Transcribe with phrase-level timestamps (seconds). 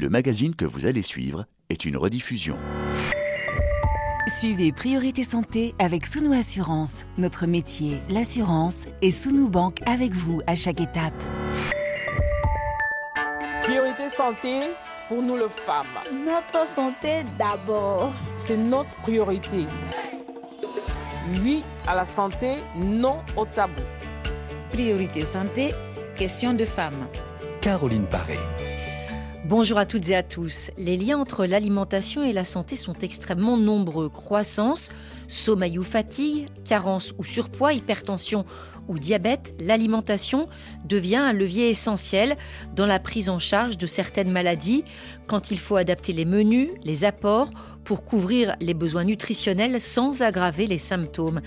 [0.00, 2.56] Le magazine que vous allez suivre est une rediffusion.
[4.38, 7.04] Suivez Priorité Santé avec Sounou Assurance.
[7.16, 11.20] Notre métier, l'assurance, et Sounou Banque avec vous à chaque étape.
[13.64, 14.68] Priorité Santé
[15.08, 15.98] pour nous les femmes.
[16.12, 18.12] Notre santé d'abord.
[18.36, 19.66] C'est notre priorité.
[21.42, 23.82] Oui à la santé, non au tabou.
[24.70, 25.74] Priorité santé,
[26.14, 27.08] question de femmes.
[27.60, 28.38] Caroline Paré.
[29.48, 30.70] Bonjour à toutes et à tous.
[30.76, 34.10] Les liens entre l'alimentation et la santé sont extrêmement nombreux.
[34.10, 34.90] Croissance,
[35.28, 38.44] sommeil ou fatigue, carence ou surpoids, hypertension
[38.88, 40.46] ou diabète, l'alimentation
[40.86, 42.36] devient un levier essentiel
[42.74, 44.82] dans la prise en charge de certaines maladies
[45.26, 47.50] quand il faut adapter les menus, les apports
[47.84, 51.40] pour couvrir les besoins nutritionnels sans aggraver les symptômes.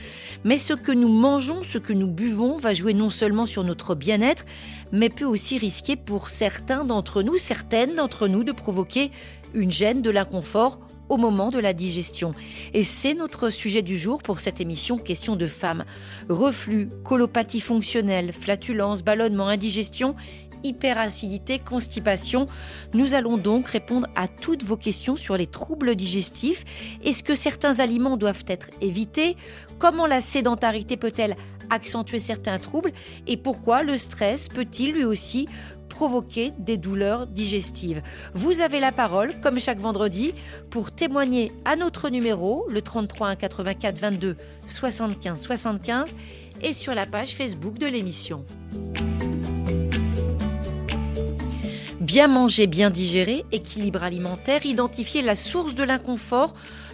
[0.43, 3.95] Mais ce que nous mangeons, ce que nous buvons va jouer non seulement sur notre
[3.95, 4.45] bien-être,
[4.91, 9.11] mais peut aussi risquer pour certains d'entre nous, certaines d'entre nous, de provoquer
[9.53, 10.79] une gêne, de l'inconfort
[11.11, 12.33] au moment de la digestion.
[12.73, 15.83] Et c'est notre sujet du jour pour cette émission Question de femmes.
[16.29, 20.15] Reflux, colopathie fonctionnelle, flatulence, ballonnement, indigestion
[20.63, 22.47] hyperacidité, constipation.
[22.93, 26.65] Nous allons donc répondre à toutes vos questions sur les troubles digestifs.
[27.03, 29.37] Est-ce que certains aliments doivent être évités?
[29.79, 31.35] Comment la sédentarité peut-elle
[31.71, 32.91] accentuer certains troubles?
[33.25, 35.47] Et pourquoi le stress peut-il lui aussi
[35.91, 38.01] provoquer des douleurs digestives.
[38.33, 40.33] Vous avez la parole, comme chaque vendredi,
[40.69, 46.15] pour témoigner à notre numéro, le 33 1 84 22 75 75,
[46.61, 48.45] et sur la page Facebook de l'émission.
[51.99, 56.53] Bien manger, bien digérer, équilibre alimentaire, identifier la source de l'inconfort,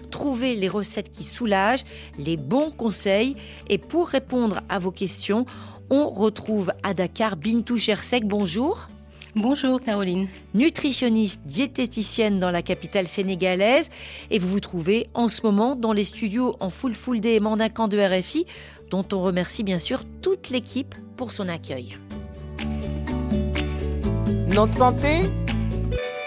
[0.10, 1.86] trouver les recettes qui soulagent,
[2.18, 3.36] les bons conseils.
[3.70, 5.46] Et pour répondre à vos questions,
[5.90, 8.26] on retrouve à Dakar Bintou Chersek.
[8.26, 8.88] Bonjour.
[9.36, 10.28] Bonjour Caroline.
[10.54, 13.90] Nutritionniste, diététicienne dans la capitale sénégalaise
[14.32, 17.88] et vous vous trouvez en ce moment dans les studios en full full day Mandincan
[17.88, 18.46] de RFI
[18.90, 21.98] dont on remercie bien sûr toute l'équipe pour son accueil.
[24.48, 25.22] Notre santé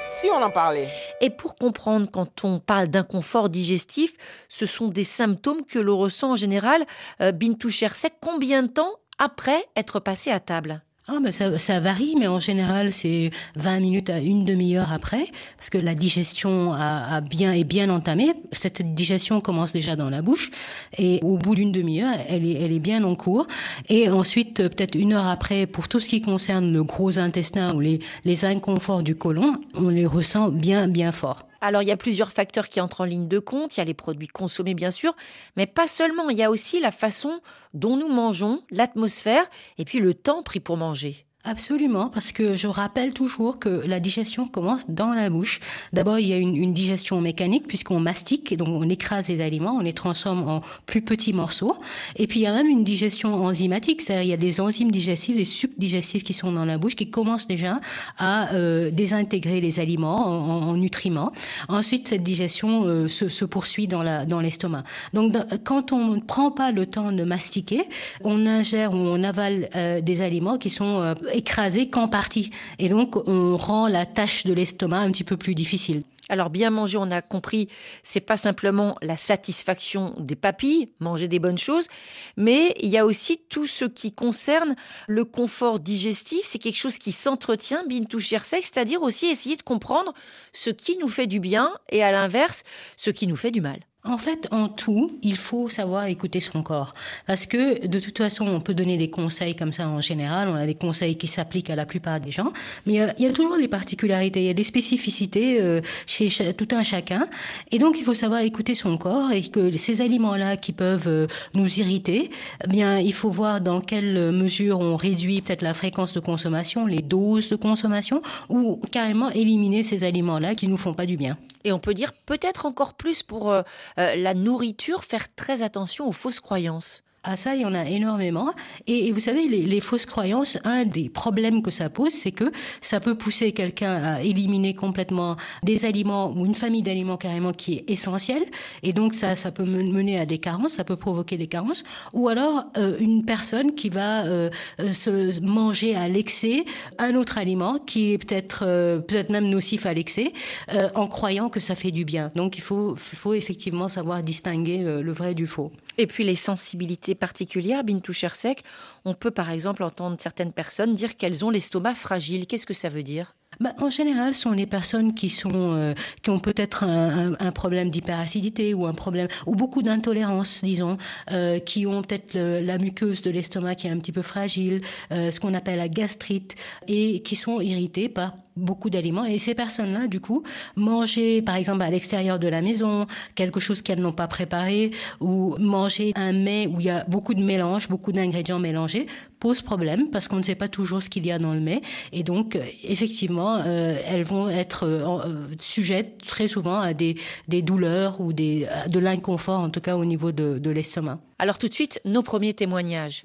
[0.07, 0.89] si on en parlait.
[1.21, 4.17] Et pour comprendre quand on parle d'inconfort digestif,
[4.49, 6.85] ce sont des symptômes que l'on ressent en général.
[7.21, 10.83] Euh, Bintou Chersek, combien de temps après être passé à table
[11.13, 15.27] ah, ben ça, ça, varie, mais en général, c'est 20 minutes à une demi-heure après,
[15.57, 18.33] parce que la digestion a, a, bien, est bien entamée.
[18.53, 20.53] Cette digestion commence déjà dans la bouche,
[20.97, 23.49] et au bout d'une demi-heure, elle est, elle est bien en cours.
[23.89, 27.81] Et ensuite, peut-être une heure après, pour tout ce qui concerne le gros intestin ou
[27.81, 31.50] les, les inconforts du côlon, on les ressent bien, bien fort.
[31.61, 33.77] Alors il y a plusieurs facteurs qui entrent en ligne de compte.
[33.77, 35.15] Il y a les produits consommés bien sûr,
[35.57, 36.31] mais pas seulement.
[36.31, 37.41] Il y a aussi la façon
[37.75, 39.49] dont nous mangeons, l'atmosphère
[39.79, 41.27] et puis le temps pris pour manger.
[41.43, 45.61] Absolument, parce que je rappelle toujours que la digestion commence dans la bouche.
[45.95, 49.77] D'abord, il y a une, une digestion mécanique puisqu'on mastique, donc on écrase les aliments,
[49.77, 51.79] on les transforme en plus petits morceaux.
[52.17, 54.91] Et puis il y a même une digestion enzymatique, c'est-à-dire il y a des enzymes
[54.91, 57.81] digestives, des sucs digestifs qui sont dans la bouche, qui commencent déjà
[58.19, 61.33] à euh, désintégrer les aliments en, en, nutriments.
[61.69, 64.85] Ensuite, cette digestion euh, se, se, poursuit dans la dans l'estomac.
[65.15, 65.35] Donc
[65.65, 67.85] quand on ne prend pas le temps de mastiquer,
[68.25, 72.51] on ingère ou on avale euh, des aliments qui sont euh, écrasé qu'en partie.
[72.79, 76.03] Et donc, on rend la tâche de l'estomac un petit peu plus difficile.
[76.31, 77.69] Alors bien manger, on a compris,
[78.05, 81.89] c'est pas simplement la satisfaction des papilles, manger des bonnes choses,
[82.37, 84.77] mais il y a aussi tout ce qui concerne
[85.09, 86.43] le confort digestif.
[86.45, 90.15] C'est quelque chose qui s'entretient, bintou chersek, c'est-à-dire aussi essayer de comprendre
[90.53, 92.63] ce qui nous fait du bien et à l'inverse,
[92.97, 93.81] ce qui nous fait du mal.
[94.03, 96.95] En fait, en tout, il faut savoir écouter son corps.
[97.27, 100.49] Parce que, de toute façon, on peut donner des conseils comme ça en général.
[100.49, 102.51] On a des conseils qui s'appliquent à la plupart des gens.
[102.87, 104.41] Mais il y, a, il y, a, toujours des particularités.
[104.41, 107.29] Il y a des spécificités euh, chez tout un chacun.
[107.73, 111.27] Et donc, il faut savoir écouter son corps et que ces aliments-là qui peuvent euh,
[111.53, 112.31] nous irriter,
[112.65, 116.87] eh bien, il faut voir dans quelle mesure on réduit peut-être la fréquence de consommation,
[116.87, 121.37] les doses de consommation, ou carrément éliminer ces aliments-là qui nous font pas du bien.
[121.65, 123.63] Et on peut dire peut-être encore plus pour euh, euh,
[123.97, 127.03] la nourriture, faire très attention aux fausses croyances.
[127.23, 128.53] Ah ça, il y en a énormément.
[128.87, 132.33] Et, et vous savez, les, les, fausses croyances, un des problèmes que ça pose, c'est
[132.33, 132.51] que
[132.81, 137.75] ça peut pousser quelqu'un à éliminer complètement des aliments ou une famille d'aliments carrément qui
[137.75, 138.45] est essentielle.
[138.83, 141.85] Et donc ça, ça peut mener à des carences, ça peut provoquer des carences.
[142.15, 146.65] Ou alors euh, une personne qui va euh, se manger à l'excès
[146.99, 150.33] un autre aliment qui est peut-être euh, peut-être même nocif à l'excès,
[150.73, 152.31] euh, en croyant que ça fait du bien.
[152.35, 155.73] Donc il faut, faut effectivement savoir distinguer euh, le vrai du faux.
[155.99, 158.63] Et puis les sensibilités particulières, Bintou Chersek,
[159.05, 162.47] on peut par exemple entendre certaines personnes dire qu'elles ont l'estomac fragile.
[162.47, 163.35] Qu'est-ce que ça veut dire?
[163.59, 165.93] Bah, En général, ce sont les personnes qui, sont, euh,
[166.23, 170.97] qui ont peut-être un, problème d'hyperacidité ou un problème, ou beaucoup d'intolérance, disons,
[171.33, 174.83] euh, qui ont peut-être la muqueuse de l'estomac qui est un petit peu fragile,
[175.13, 176.55] euh, ce qu'on appelle la gastrite,
[176.87, 179.25] et qui sont irrités par beaucoup d'aliments.
[179.25, 180.43] Et ces personnes-là, du coup,
[180.77, 185.57] manger, par exemple, à l'extérieur de la maison, quelque chose qu'elles n'ont pas préparé, ou
[185.59, 189.07] manger un mets où il y a beaucoup de mélange, beaucoup d'ingrédients mélangés,
[189.39, 191.81] pose problème parce qu'on ne sait pas toujours ce qu'il y a dans le mets.
[192.13, 197.17] Et donc, euh, effectivement, euh, elles vont être euh, sujettes très souvent à des,
[197.49, 201.21] des douleurs ou des, de l'inconfort, en tout cas au niveau de, de l'estomac.
[201.39, 203.25] Alors tout de suite, nos premiers témoignages.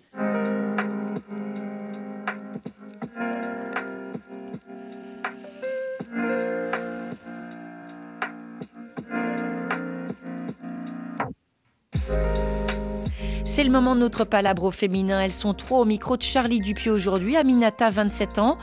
[13.56, 15.22] C'est le moment de notre palabre au féminin.
[15.22, 17.38] Elles sont trois au micro de Charlie Dupuis aujourd'hui.
[17.38, 18.58] Aminata, 27 ans.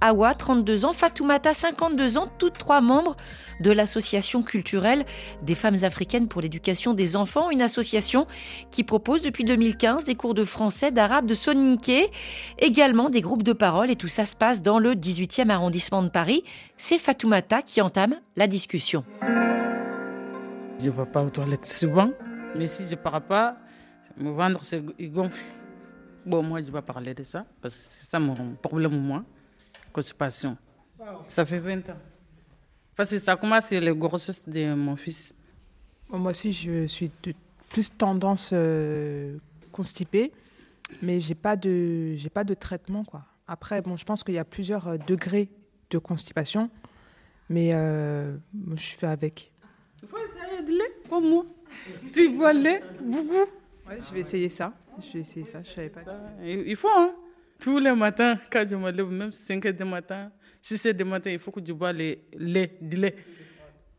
[0.00, 3.14] Awa, 32 ans, Fatoumata, 52 ans, toutes trois membres
[3.60, 5.04] de l'association culturelle
[5.42, 8.26] des femmes africaines pour l'éducation des enfants, une association
[8.70, 12.10] qui propose depuis 2015 des cours de français, d'arabe, de soninké,
[12.58, 16.08] également des groupes de parole et tout ça se passe dans le 18e arrondissement de
[16.08, 16.42] Paris.
[16.78, 19.04] C'est Fatoumata qui entame la discussion.
[20.80, 22.08] Je ne vais pas aux toilettes souvent,
[22.56, 23.58] mais si je ne pars pas,
[24.18, 24.60] me vendre,
[24.98, 25.42] il gonfle.
[26.26, 29.00] Bon, moi, je ne vais pas parler de ça, parce que c'est ça mon problème,
[29.00, 29.24] moi.
[29.92, 30.56] Constipation.
[31.28, 31.96] Ça fait 20 ans.
[32.96, 35.32] Parce que ça commence le grossesse de mon fils.
[36.10, 37.32] Moi aussi, je suis de
[37.68, 39.38] plus tendance euh,
[39.70, 40.32] constipée,
[41.02, 43.24] mais j'ai pas de j'ai pas de traitement quoi.
[43.46, 45.48] Après, bon, je pense qu'il y a plusieurs euh, degrés
[45.90, 46.70] de constipation,
[47.48, 48.36] mais euh,
[48.74, 49.52] je fais avec.
[50.02, 51.44] Il faut essayer de lait comme moi.
[52.12, 53.50] tu bois le lait beaucoup.
[53.88, 54.72] Ouais, je vais essayer ça.
[54.98, 55.62] Je vais essayer ça.
[55.62, 56.02] Je savais pas.
[56.42, 57.14] il faut, hein.
[57.58, 60.30] Tous les matins, quand je me lève, même 5 heures du matin,
[60.62, 63.16] 6 heures du matin, il faut que je bois le lait, du lait.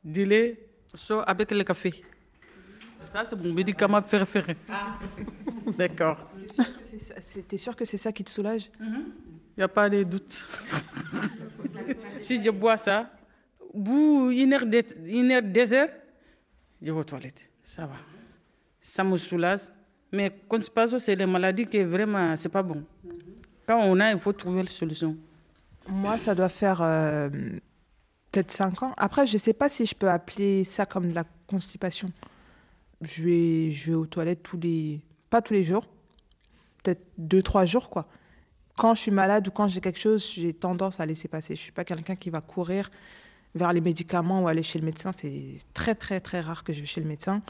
[0.03, 2.03] Du lait chaud avec le café.
[3.07, 4.55] Ça, c'est mon médicament préféré.
[4.69, 4.97] Ah.
[5.77, 6.29] D'accord.
[7.47, 8.69] T'es sûr que c'est ça qui te soulage?
[8.79, 9.03] Il mm-hmm.
[9.57, 10.47] n'y a pas de doute.
[12.19, 13.11] si je bois ça,
[13.73, 15.89] bout une heure, de, une heure, deux heures,
[16.81, 17.51] je vais aux toilettes.
[17.63, 17.95] Ça va.
[18.79, 19.61] Ça me soulage.
[20.11, 22.83] Mais constipation, c'est des maladies qui vraiment, c'est pas bon.
[23.67, 25.15] Quand on a, il faut trouver la solution.
[25.87, 27.29] Moi, ça doit faire euh,
[28.31, 28.93] peut-être 5 ans.
[28.97, 32.11] Après, je sais pas si je peux appeler ça comme de la constipation.
[33.01, 35.01] Je vais, je vais aux toilettes tous les.
[35.29, 35.85] Pas tous les jours.
[36.81, 38.07] Peut-être 2-3 jours, quoi.
[38.75, 41.55] Quand je suis malade ou quand j'ai quelque chose, j'ai tendance à laisser passer.
[41.55, 42.89] Je ne suis pas quelqu'un qui va courir
[43.53, 45.11] vers les médicaments ou aller chez le médecin.
[45.11, 47.41] C'est très, très, très rare que je vais chez le médecin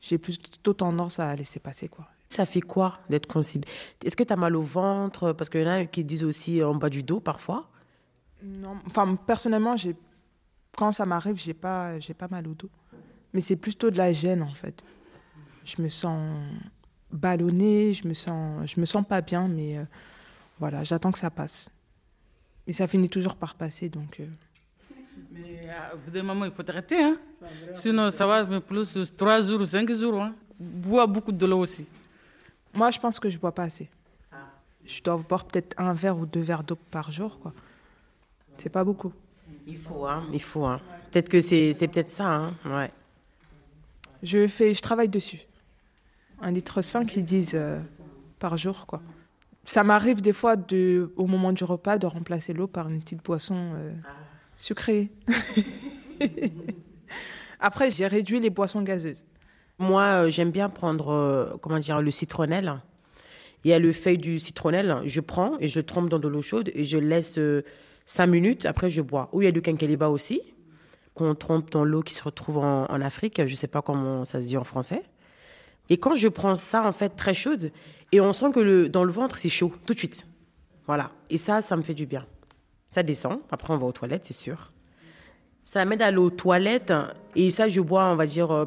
[0.00, 1.88] j'ai plutôt tendance à laisser passer.
[1.88, 2.06] quoi.
[2.28, 3.68] Ça fait quoi d'être constipé
[4.04, 5.32] Est-ce que tu as mal au ventre?
[5.32, 7.70] Parce qu'il y en a qui disent aussi en bas du dos parfois.
[8.42, 9.96] Non, enfin personnellement, j'ai
[10.76, 12.70] quand ça m'arrive, j'ai pas j'ai pas mal au dos.
[13.32, 14.84] Mais c'est plutôt de la gêne en fait.
[15.64, 16.44] Je me sens
[17.10, 19.84] ballonnée, je me sens je me sens pas bien mais euh,
[20.58, 21.70] voilà, j'attends que ça passe.
[22.66, 24.26] Mais ça finit toujours par passer donc euh,
[25.34, 27.02] mais à bout d'un moment, il faut arrêter.
[27.02, 27.18] Hein?
[27.74, 30.22] Sinon, ça va mais plus 3 jours ou 5 jours.
[30.22, 30.34] Hein?
[30.58, 31.86] Bois beaucoup de l'eau aussi.
[32.72, 33.88] Moi, je pense que je ne bois pas assez.
[34.84, 37.38] Je dois boire peut-être un verre ou deux verres d'eau par jour.
[37.40, 37.52] quoi.
[38.58, 39.12] C'est pas beaucoup.
[39.66, 40.64] Il faut, hein, il faut.
[40.64, 40.80] Hein.
[41.10, 42.26] Peut-être que c'est, c'est peut-être ça.
[42.26, 42.54] Hein.
[42.66, 42.90] Ouais.
[44.22, 45.40] Je, fais, je travaille dessus.
[46.40, 47.80] Un litre 5, ils disent euh,
[48.38, 48.86] par jour.
[48.86, 49.00] quoi.
[49.64, 53.24] Ça m'arrive des fois, de, au moment du repas, de remplacer l'eau par une petite
[53.24, 53.72] boisson.
[53.74, 53.92] Euh,
[54.56, 55.10] sucré.
[57.60, 59.24] Après, j'ai réduit les boissons gazeuses.
[59.78, 62.80] Moi, euh, j'aime bien prendre, euh, comment dire, le citronnelle.
[63.64, 66.42] Il y a le feuille du citronnelle, je prends et je trempe dans de l'eau
[66.42, 69.30] chaude et je laisse 5 euh, minutes, après je bois.
[69.32, 70.42] Ou il y a du quinqueliba aussi,
[71.14, 74.42] qu'on trempe dans l'eau qui se retrouve en, Afrique, je ne sais pas comment ça
[74.42, 75.02] se dit en français.
[75.88, 77.72] Et quand je prends ça, en fait, très chaude,
[78.12, 80.26] et on sent que le, dans le ventre, c'est chaud, tout de suite.
[80.86, 81.10] Voilà.
[81.30, 82.26] Et ça, ça me fait du bien.
[82.94, 83.40] Ça descend.
[83.50, 84.70] Après, on va aux toilettes, c'est sûr.
[85.64, 86.92] Ça m'aide à aller aux toilettes.
[87.34, 88.66] Et ça, je bois, on va dire, euh,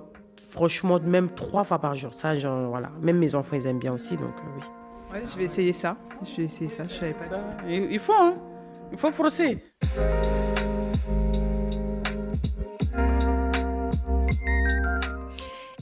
[0.49, 2.13] franchement, même trois fois par jour.
[2.13, 2.91] Ça, genre, voilà.
[2.99, 4.63] Même mes enfants, ils aiment bien aussi, donc euh, oui.
[5.13, 5.95] Ouais, je vais essayer ça.
[6.25, 6.83] Je vais essayer ça.
[6.89, 7.23] Je savais pas.
[7.69, 8.35] il faut, hein.
[8.91, 9.63] Il faut forcer.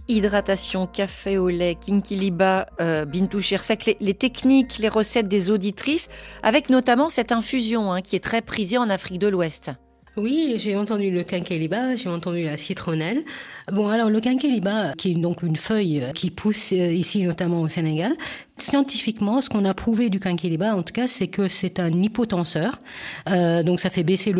[0.07, 6.09] Hydratation, café au lait, kinkiliba, euh, bintou shirsek, les, techniques, les recettes des auditrices,
[6.43, 9.71] avec notamment cette infusion hein, qui est très prisée en Afrique de l'Ouest.
[10.17, 13.25] Oui, j'ai entendu le quinqueliba, j'ai entendu la citronnelle.
[13.71, 17.67] Bon, alors le quinqueliba, qui est donc une feuille qui pousse euh, ici notamment au
[17.67, 18.13] Sénégal,
[18.57, 22.79] Scientifiquement, ce qu'on a prouvé du quinquilibre, en tout cas, c'est que c'est un hypotenseur.
[23.29, 24.33] Euh, donc, ça fait baisser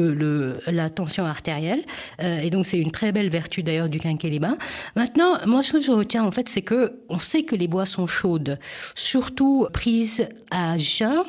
[0.68, 1.84] la tension artérielle.
[2.22, 4.56] Euh, et donc, c'est une très belle vertu d'ailleurs du quinquilibre.
[4.96, 8.08] Maintenant, moi, ce que je retiens, en fait, c'est que on sait que les boissons
[8.08, 8.58] chaudes,
[8.96, 11.26] surtout prises à jeun,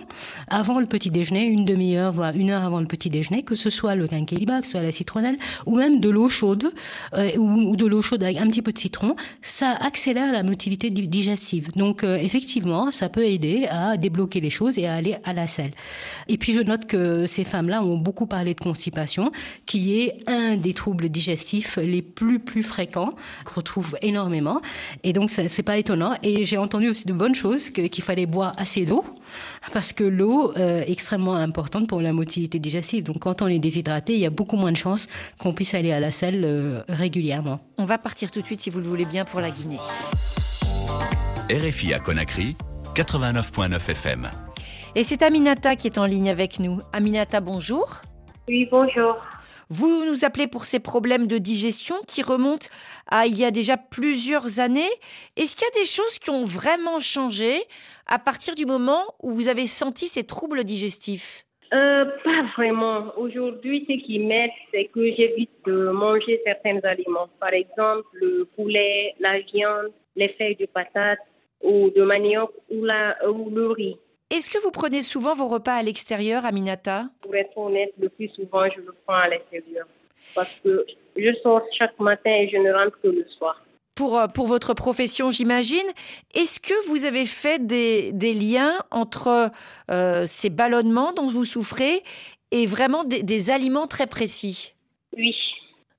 [0.46, 3.68] avant le petit déjeuner, une demi-heure, voire une heure avant le petit déjeuner, que ce
[3.68, 6.72] soit le quinquilibre, que ce soit la citronnelle, ou même de l'eau chaude,
[7.14, 10.44] euh, ou, ou, de l'eau chaude avec un petit peu de citron, ça accélère la
[10.44, 11.72] motilité digestive.
[11.74, 12.16] Donc, euh,
[12.90, 15.72] ça peut aider à débloquer les choses et à aller à la selle.
[16.28, 19.32] Et puis, je note que ces femmes-là ont beaucoup parlé de constipation,
[19.66, 23.12] qui est un des troubles digestifs les plus, plus fréquents,
[23.44, 24.60] qu'on trouve énormément.
[25.02, 26.14] Et donc, c'est pas étonnant.
[26.22, 29.04] Et j'ai entendu aussi de bonnes choses, qu'il fallait boire assez d'eau,
[29.72, 33.04] parce que l'eau euh, est extrêmement importante pour la motilité digestive.
[33.04, 35.92] Donc, quand on est déshydraté, il y a beaucoup moins de chances qu'on puisse aller
[35.92, 37.60] à la selle euh, régulièrement.
[37.78, 39.78] On va partir tout de suite, si vous le voulez bien, pour la Guinée.
[41.48, 42.56] RFI à Conakry,
[42.96, 44.28] 89.9 FM.
[44.96, 46.80] Et c'est Aminata qui est en ligne avec nous.
[46.92, 48.00] Aminata, bonjour.
[48.48, 49.16] Oui, bonjour.
[49.68, 52.66] Vous nous appelez pour ces problèmes de digestion qui remontent
[53.08, 54.90] à il y a déjà plusieurs années.
[55.36, 57.62] Est-ce qu'il y a des choses qui ont vraiment changé
[58.08, 61.46] à partir du moment où vous avez senti ces troubles digestifs?
[61.72, 63.12] Euh, Pas vraiment.
[63.16, 67.28] Aujourd'hui, ce qui m'aide, c'est que j'évite de manger certains aliments.
[67.38, 71.20] Par exemple, le poulet, la viande, les feuilles de patates
[71.62, 73.96] ou de manioc ou, la, ou le riz.
[74.30, 77.04] Est-ce que vous prenez souvent vos repas à l'extérieur, Aminata?
[77.20, 79.86] Pour être honnête, le plus souvent, je le prends à l'extérieur.
[80.34, 80.84] Parce que
[81.16, 83.62] je sors chaque matin et je ne rentre que le soir.
[83.94, 85.86] Pour, pour votre profession, j'imagine.
[86.34, 89.50] Est-ce que vous avez fait des, des liens entre
[89.90, 92.02] euh, ces ballonnements dont vous souffrez
[92.50, 94.74] et vraiment des, des, aliments très précis?
[95.16, 95.34] Oui.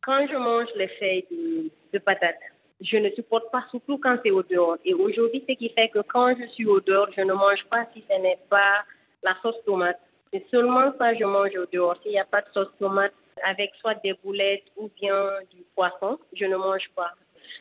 [0.01, 2.35] Quand je mange les feuilles de, de patates,
[2.81, 4.77] je ne supporte pas, surtout quand c'est au dehors.
[4.85, 7.87] Et aujourd'hui, ce qui fait que quand je suis au dehors, je ne mange pas
[7.93, 8.85] si ce n'est pas
[9.23, 9.99] la sauce tomate.
[10.31, 11.97] C'est seulement ça je mange au dehors.
[12.01, 15.15] S'il n'y a pas de sauce tomate avec soit des boulettes ou bien
[15.51, 17.13] du poisson, je ne mange pas.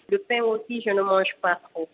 [0.09, 1.89] Le pain aussi, je ne mange pas trop.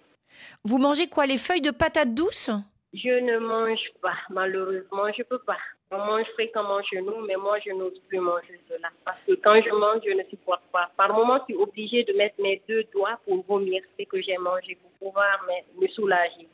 [0.64, 2.50] Vous mangez quoi Les feuilles de patates douces?
[2.94, 5.58] Je ne mange pas, malheureusement, je ne peux pas.
[5.94, 8.88] On mange fréquemment chez nous, mais moi, je n'ose plus manger cela.
[9.04, 10.90] Parce que quand je mange, je ne supporte pas.
[10.96, 14.38] Par moment, je suis obligée de mettre mes deux doigts pour vomir ce que j'ai
[14.38, 15.46] mangé pour pouvoir
[15.78, 16.48] me, soulager.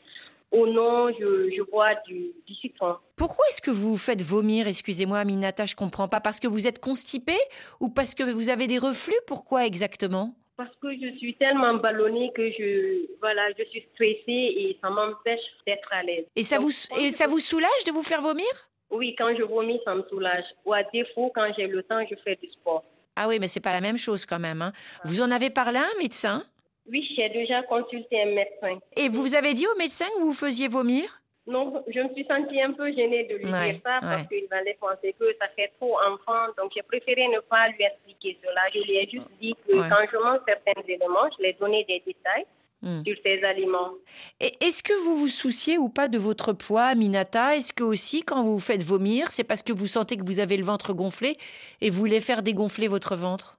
[0.51, 2.97] Ou non, je, je bois du, du, citron.
[3.15, 4.67] Pourquoi est-ce que vous vous faites vomir?
[4.67, 6.21] Excusez-moi, Aminata, je comprends pas.
[6.21, 7.37] Parce que vous êtes constipé
[7.79, 9.15] ou parce que vous avez des reflux?
[9.29, 10.35] Pourquoi exactement?
[10.57, 15.47] Parce que je suis tellement ballonnée que je, voilà, je suis stressée et ça m'empêche
[15.65, 16.25] d'être à l'aise.
[16.35, 18.49] Et ça, Donc, vous, et ça vous soulage de vous faire vomir?
[18.91, 20.45] Oui, quand je vomis, ça me soulage.
[20.65, 22.85] Ou à défaut, quand j'ai le temps, je fais du sport.
[23.17, 24.63] Ah oui, mais c'est pas la même chose quand même.
[24.63, 24.73] Hein.
[25.05, 26.45] Vous en avez parlé à un médecin?
[26.91, 28.79] Oui, j'ai déjà consulté un médecin.
[28.97, 31.21] Et vous avez dit au médecin que vous faisiez vomir?
[31.47, 34.29] Non, je me suis sentie un peu gênée de lui Ouais, dire ça parce ouais.
[34.29, 36.53] qu'il allait penser que ça fait trop enfant.
[36.59, 38.61] Donc, j'ai préféré ne pas lui expliquer cela.
[38.75, 39.89] Je lui ai juste dit que Ouais.
[39.91, 42.45] quand je mange certains éléments, je lui ai donné des détails
[42.81, 43.03] Hmm.
[43.05, 43.91] sur ces aliments.
[44.39, 48.23] Et est-ce que vous vous souciez ou pas de votre poids, Minata Est-ce que aussi,
[48.23, 50.93] quand vous vous faites vomir, c'est parce que vous sentez que vous avez le ventre
[50.93, 51.39] gonflé
[51.81, 53.59] et vous voulez faire dégonfler votre ventre?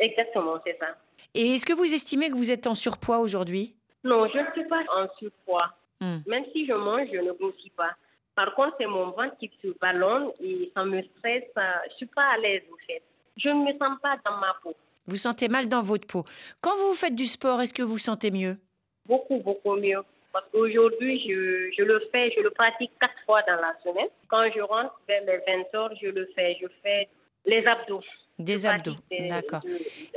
[0.00, 0.96] Exactement, c'est ça.
[1.34, 3.76] Et est-ce que vous estimez que vous êtes en surpoids aujourd'hui?
[4.02, 5.72] Non, je ne suis pas en surpoids.
[6.00, 6.18] Hmm.
[6.26, 7.94] Même si je mange, je ne grossis pas.
[8.34, 11.44] Par contre, c'est mon ventre qui se ballonne et ça me stresse.
[11.56, 13.02] ça- Je ne suis pas à l'aise, en fait.
[13.36, 14.74] Je ne me sens pas dans ma peau.
[15.08, 16.24] Vous sentez mal dans votre peau.
[16.60, 18.58] Quand vous faites du sport, est-ce que vous sentez mieux?
[19.06, 20.02] Beaucoup, beaucoup mieux.
[20.32, 24.08] Parce qu'aujourd'hui, je, je le fais, je le pratique quatre fois dans la semaine.
[24.28, 25.38] Quand je rentre vers les
[25.72, 26.58] 20 heures, je le fais.
[26.60, 27.08] Je fais
[27.46, 28.02] les abdos.
[28.38, 29.62] Des Je abdos, d'accord.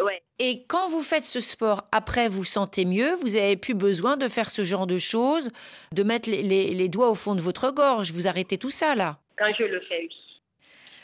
[0.04, 0.22] ouais.
[0.38, 4.28] Et quand vous faites ce sport, après vous sentez mieux, vous avez plus besoin de
[4.28, 5.50] faire ce genre de choses,
[5.92, 8.94] de mettre les, les- les doigts au fond de votre gorge, vous arrêtez tout ça
[8.94, 9.18] là?
[9.38, 10.31] Quand je le fais, oui.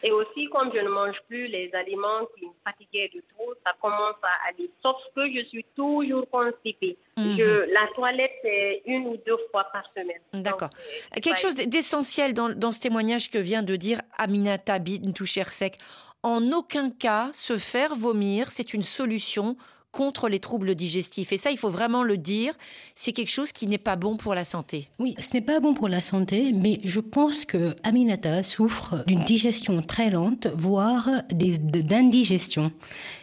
[0.03, 3.73] Et aussi, comme je ne mange plus les aliments qui me fatiguaient de trop, ça
[3.81, 4.69] commence à aller.
[4.83, 6.97] Sauf que je suis toujours constipée.
[7.17, 7.37] Mhm.
[7.37, 10.21] Je, la toilette, c'est une ou deux fois par semaine.
[10.33, 10.69] D'accord.
[10.69, 10.79] Donc,
[11.17, 15.79] euh, Quelque chose d'essentiel dans, dans ce témoignage que vient de dire Aminata Bintou Chersek.
[16.23, 19.55] En aucun cas, se faire vomir, c'est une solution
[19.97, 21.31] contre les troubles digestifs.
[21.31, 22.53] Et ça, il faut vraiment le dire,
[22.93, 24.89] c'est quelque chose qui n'est pas bon pour la santé.
[24.99, 29.23] Oui, ce n'est pas bon pour la santé, mais je pense que Aminata souffre d'une
[29.23, 32.71] digestion très lente, voire d'indigestion.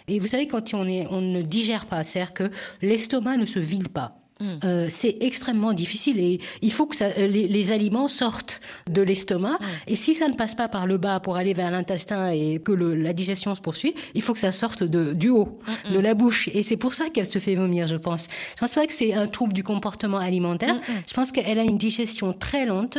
[0.08, 2.50] Et vous savez, quand on, est, on ne digère pas, c'est-à-dire que
[2.82, 4.23] l'estomac ne se vide pas.
[4.40, 4.58] Hmm.
[4.64, 8.60] Euh, c'est extrêmement difficile et il faut que ça, euh, les, aliments sortent
[8.90, 9.58] de l'estomac.
[9.60, 9.64] Hmm.
[9.86, 12.72] Et si ça ne passe pas par le bas pour aller vers l'intestin et que
[12.72, 15.98] le, la digestion se poursuit, il faut que ça sorte de, du haut, hmm, de
[16.00, 16.48] la bouche.
[16.52, 18.26] Et c'est pour ça qu'elle se fait vomir, je pense.
[18.56, 20.80] Je pense pas que c'est un trouble du comportement alimentaire.
[21.06, 22.98] Je pense qu'elle a une digestion très lente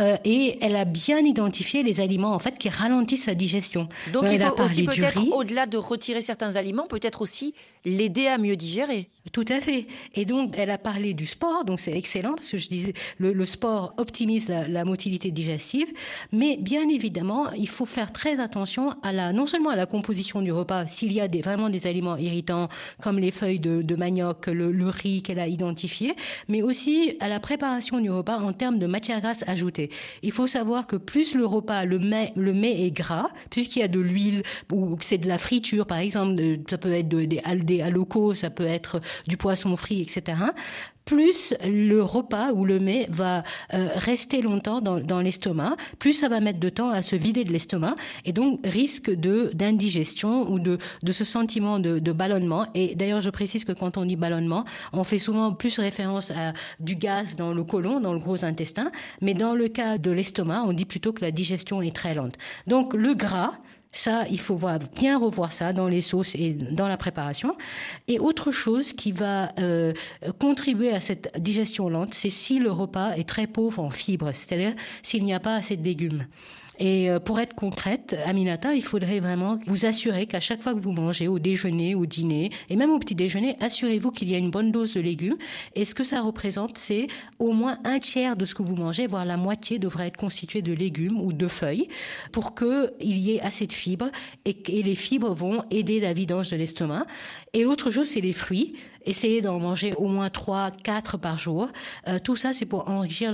[0.00, 3.88] euh, et elle a bien identifié les aliments en fait qui ralentissent sa digestion.
[4.12, 7.54] Donc, il faut aussi peut-être au-delà de retirer certains aliments, peut-être aussi
[7.86, 9.08] l'aider à mieux digérer.
[9.32, 9.86] Tout à fait.
[10.14, 13.46] Et donc, elle a parlé du sport, donc c'est excellent parce que je disais, le,
[13.46, 15.88] sport optimise la, motilité digestive,
[16.30, 20.42] mais bien évidemment, il faut faire très attention à la, non seulement à la composition
[20.42, 22.68] du repas, s'il y a des, vraiment des aliments irritants
[23.00, 26.14] comme les feuilles de, manioc, le, riz qu'elle a identifié,
[26.48, 29.88] mais aussi à la préparation du repas en termes de matière grasse ajoutée.
[30.22, 33.82] Il faut savoir que plus le repas, le mets, le mets est gras, puisqu'il y
[33.82, 37.26] a de l'huile ou que c'est de la friture, par exemple, ça peut être des,
[37.26, 40.34] des locaux, ça peut être du poisson frit, etc
[41.04, 43.42] plus le repas ou le mets va
[43.72, 47.52] euh, rester longtemps dans, l'estomac, plus ça va mettre de temps à se vider de
[47.52, 47.94] l'estomac,
[48.24, 52.66] et donc risque de d'indigestion ou de, de ce sentiment de, de ballonnement.
[52.74, 56.52] Et d'ailleurs, je précise que quand on dit ballonnement, on fait souvent plus référence à
[56.80, 58.90] du gaz dans le côlon, dans le gros intestin,
[59.20, 62.34] mais dans le cas de l'estomac, on dit plutôt que la digestion est très lente.
[62.66, 63.52] Donc le gras,
[63.94, 67.56] ça, il faut voir, bien revoir ça dans les sauces et dans la préparation.
[68.08, 69.92] Et autre chose qui va euh,
[70.38, 74.74] contribuer à cette digestion lente, c'est si le repas est très pauvre en fibres, c'est-à-dire
[75.02, 76.26] s'il n'y a pas assez de légumes.
[76.78, 80.80] Et euh, pour être concrète, Aminata, il faudrait vraiment vous assurer qu'à chaque fois que
[80.80, 84.38] vous mangez, au déjeuner, au dîner, et même au petit déjeuner, assurez-vous qu'il y a
[84.38, 85.36] une bonne dose de légumes.
[85.74, 87.06] Et ce que ça représente, c'est
[87.38, 90.62] au moins un tiers de ce que vous mangez, voire la moitié devrait être constitué
[90.62, 91.88] de légumes ou de feuilles,
[92.32, 94.10] pour qu'il y ait assez de fibres.
[94.44, 97.06] Et, et les fibres vont aider la vidange de l'estomac.
[97.52, 98.74] Et l'autre chose, c'est les fruits.
[99.04, 101.68] Essayez d'en manger au moins 3, 4 par jour.
[102.08, 103.32] Euh, tout ça, c'est pour enrichir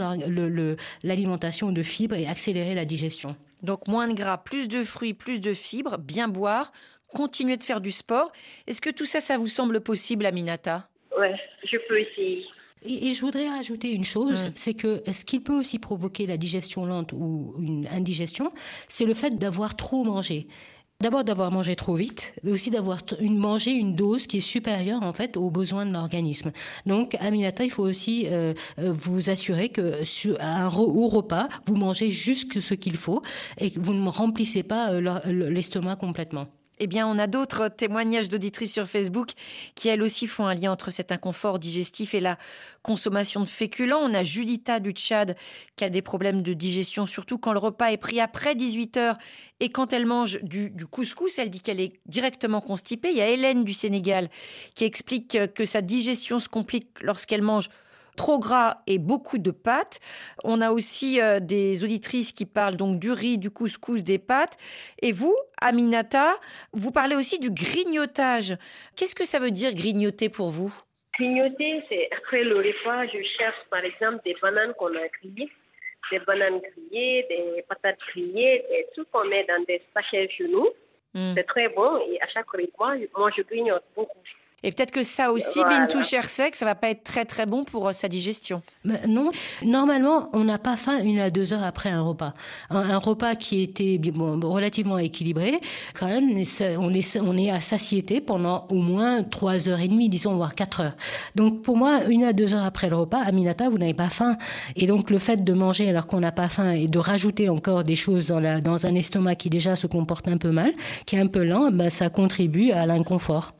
[1.02, 3.36] l'alimentation de fibres et accélérer la digestion.
[3.62, 6.72] Donc moins de gras, plus de fruits, plus de fibres, bien boire,
[7.14, 8.32] continuer de faire du sport.
[8.66, 10.88] Est-ce que tout ça, ça vous semble possible, Aminata?
[11.18, 11.28] Oui,
[11.64, 12.46] je peux essayer.
[12.82, 16.86] Et, je voudrais rajouter une chose, c'est que ce qui peut aussi provoquer la digestion
[16.86, 18.52] lente ou une indigestion,
[18.88, 20.46] c'est le fait d'avoir trop mangé.
[21.00, 25.02] D'abord d'avoir mangé trop vite, mais aussi d'avoir une, mangé une dose qui est supérieure
[25.02, 26.52] en fait aux besoins de l'organisme.
[26.84, 30.02] Donc, Aminata, il faut aussi euh, euh, vous assurer que
[30.76, 33.22] au repas, vous mangez juste ce qu'il faut
[33.58, 36.48] et que vous ne remplissez pas euh, l'estomac complètement.
[36.82, 39.32] Eh bien, on a d'autres témoignages d'auditrices sur Facebook
[39.74, 42.38] qui, elles aussi, font un lien entre cet inconfort digestif et la
[42.82, 44.00] consommation de féculents.
[44.00, 45.36] On a Judita du Tchad
[45.76, 49.18] qui a des problèmes de digestion, surtout quand le repas est pris après 18 heures
[49.60, 53.10] et quand elle mange du, du couscous, elle dit qu'elle est directement constipée.
[53.10, 54.30] Il y a Hélène du Sénégal
[54.74, 57.68] qui explique que sa digestion se complique lorsqu'elle mange
[58.16, 60.00] trop gras et beaucoup de pâtes.
[60.44, 64.56] On a aussi euh, des auditrices qui parlent donc du riz, du couscous, des pâtes.
[65.00, 66.38] Et vous, Aminata,
[66.72, 68.56] vous parlez aussi du grignotage.
[68.96, 70.72] Qu'est-ce que ça veut dire grignoter pour vous?
[71.14, 75.50] Grignoter, c'est après le repas, je cherche par exemple des bananes qu'on a grillées,
[76.10, 80.68] des bananes grillées, des patates grillées, tout qu'on met dans des sachets chez nous.
[81.12, 81.34] Hmm.
[81.36, 84.20] C'est très bon et à chaque repas, moi je grignote beaucoup.
[84.62, 85.86] Et peut-être que ça aussi, voilà.
[85.86, 88.62] Bintou sec, ça va pas être très très bon pour euh, sa digestion.
[89.08, 89.30] non,
[89.62, 92.34] normalement, on n'a pas faim une à deux heures après un repas.
[92.68, 95.60] Un, repas qui était bon, relativement équilibré,
[95.94, 96.44] quand même,
[96.78, 100.54] on est, on est à satiété pendant au moins trois heures et demie, disons, voire
[100.54, 100.96] quatre heures.
[101.36, 104.36] Donc pour moi, une à deux heures après le repas, Aminata, vous n'avez pas faim.
[104.76, 107.84] Et donc le fait de manger alors qu'on n'a pas faim et de rajouter encore
[107.84, 110.72] des choses dans, la, dans un estomac qui déjà se comporte un peu mal,
[111.06, 113.54] qui est un peu lent, ben, ça contribue à l'inconfort.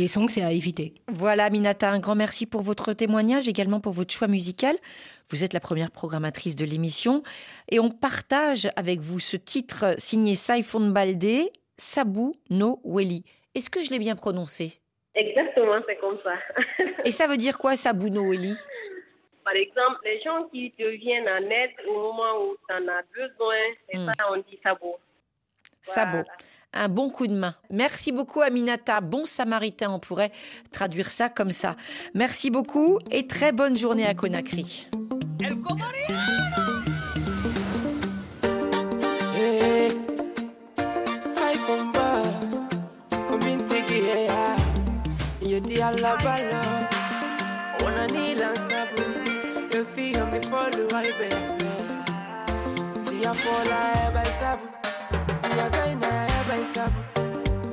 [0.00, 0.94] Et donc, c'est à éviter.
[1.08, 4.76] Voilà, Minata, un grand merci pour votre témoignage, également pour votre choix musical.
[5.28, 7.24] Vous êtes la première programmatrice de l'émission
[7.68, 13.24] et on partage avec vous ce titre signé Saifon Baldé, Sabu no Weli.
[13.56, 14.78] Est-ce que je l'ai bien prononcé?
[15.16, 16.34] Exactement, c'est comme ça.
[17.04, 18.54] et ça veut dire quoi, Sabu no Weli?
[19.44, 23.02] Par exemple, les gens qui te viennent en aide au moment où tu en as
[23.16, 23.56] besoin,
[23.90, 24.12] c'est hmm.
[24.16, 24.96] ça, on dit Sabo.
[25.82, 26.18] Sabo
[26.78, 27.54] un bon coup de main.
[27.70, 30.32] Merci beaucoup Aminata, bon samaritain, on pourrait
[30.70, 31.76] traduire ça comme ça.
[32.14, 34.88] Merci beaucoup et très bonne journée à Conakry.
[56.74, 56.92] sap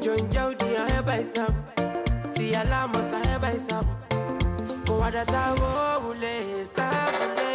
[0.02, 1.54] John Jowdy ya heba isap
[2.36, 3.86] Si alama ka heba isap
[4.86, 7.50] Kwa data wo ule sabule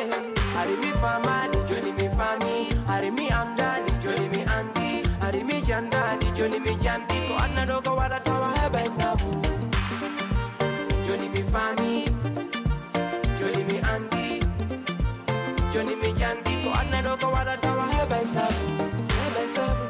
[0.60, 6.30] Arimi fama ni joni me fami Arimi amda ni joni mi andi Arimi janda ni
[6.32, 9.30] joni mi jandi Kwa anadogo wa data wa heba isapu
[11.06, 12.04] Joni me fami
[13.40, 14.40] Joni mi andi
[15.74, 18.66] Joni mi jandi Kwa anadogo wa data wa heba isapu
[19.20, 19.89] Heba isapu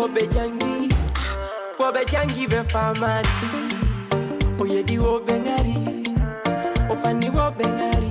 [0.00, 1.36] Wobe jangi ah,
[1.78, 3.28] Wobe jangi be famari.
[4.60, 5.76] Oyedi wobe ngari
[6.90, 8.10] Ofani wobe ngari.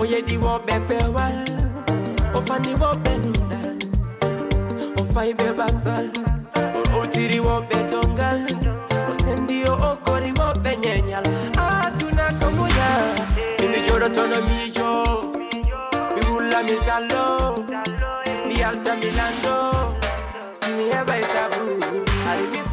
[0.00, 1.36] Oyedi wobe pewal
[2.34, 3.60] Ofani wobe nunda.
[5.00, 6.10] Ofai be basal
[7.00, 8.40] Otiri wobe tongal.
[9.10, 11.24] Osendio okori wobe nyenyal.
[11.56, 12.90] Ah, Atuna kamuya
[13.62, 14.90] Imi joro tono mijo.
[16.14, 17.64] Miula mi kalo
[18.46, 19.73] Mi alta milando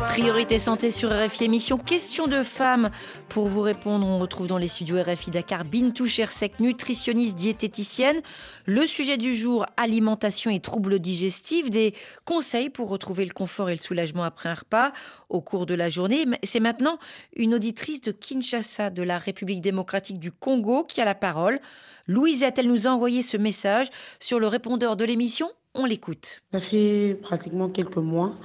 [0.07, 2.89] Priorité santé sur RFI émission Question de femmes.
[3.27, 8.21] Pour vous répondre, on retrouve dans les studios RFI Dakar Bintou Chersek, nutritionniste diététicienne.
[8.65, 11.69] Le sujet du jour, alimentation et troubles digestifs.
[11.69, 14.93] Des conseils pour retrouver le confort et le soulagement après un repas
[15.29, 16.25] au cours de la journée.
[16.43, 16.97] C'est maintenant
[17.35, 21.59] une auditrice de Kinshasa, de la République démocratique du Congo, qui a la parole.
[22.07, 25.49] Louisette, elle nous a envoyé ce message sur le répondeur de l'émission.
[25.73, 26.41] On l'écoute.
[26.51, 28.35] Ça fait pratiquement quelques mois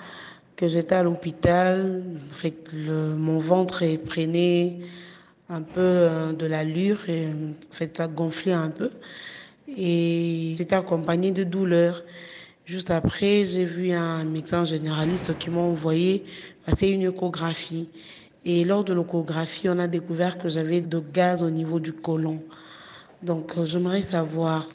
[0.55, 2.05] que j'étais à l'hôpital.
[2.85, 4.79] Mon ventre est prenait
[5.49, 7.01] un peu euh, de l'allure
[7.71, 8.91] fait, ça gonflait un peu.
[9.77, 12.03] Et c'était accompagné de douleurs.
[12.65, 16.25] Juste après, j'ai vu un médecin généraliste qui m'a envoyé
[16.65, 17.89] passer une échographie.
[18.45, 22.41] Et lors de l'échographie, on a découvert que j'avais de gaz au niveau du côlon.
[23.23, 24.69] Donc, j'aimerais savoir,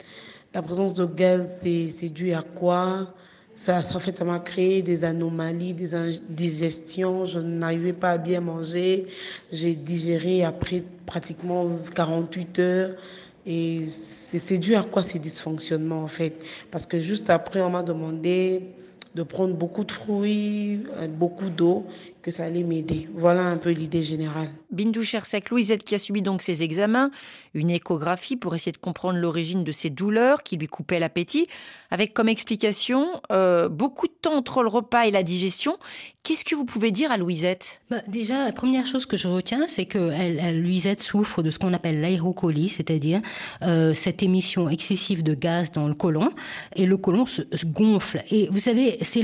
[0.54, 3.08] la présence de gaz, c'est dû à quoi?
[3.54, 7.24] Ça, ça, fait, m'a créé des anomalies, des indigestions.
[7.24, 9.06] Je n'arrivais pas à bien manger.
[9.50, 12.90] J'ai digéré après pratiquement 48 heures.
[13.46, 16.38] Et c'est c'est dû à quoi ces dysfonctionnements, en fait?
[16.70, 18.62] Parce que juste après, on m'a demandé
[19.14, 21.84] de prendre beaucoup de fruits, euh, beaucoup d'eau,
[22.22, 23.08] que ça allait m'aider.
[23.14, 24.50] Voilà un peu l'idée générale.
[24.70, 27.10] Bindou Chersek, Louisette qui a subi donc ses examens,
[27.52, 31.48] une échographie pour essayer de comprendre l'origine de ses douleurs qui lui coupaient l'appétit,
[31.90, 35.76] avec comme explication euh, beaucoup de temps entre le repas et la digestion.
[36.22, 37.82] Qu'est-ce que vous pouvez dire à Louisette?
[37.90, 41.50] Bah, déjà, la première chose que je retiens, c'est que elle, elle, Louisette souffre de
[41.50, 43.20] ce qu'on appelle l'aérocolie, c'est-à-dire
[43.62, 46.30] euh, cette émission excessive de gaz dans le côlon,
[46.76, 48.22] et le côlon se, se gonfle.
[48.30, 49.22] Et vous savez, c'est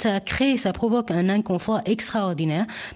[0.00, 2.27] ça crée, ça provoque un inconfort extraordinaire,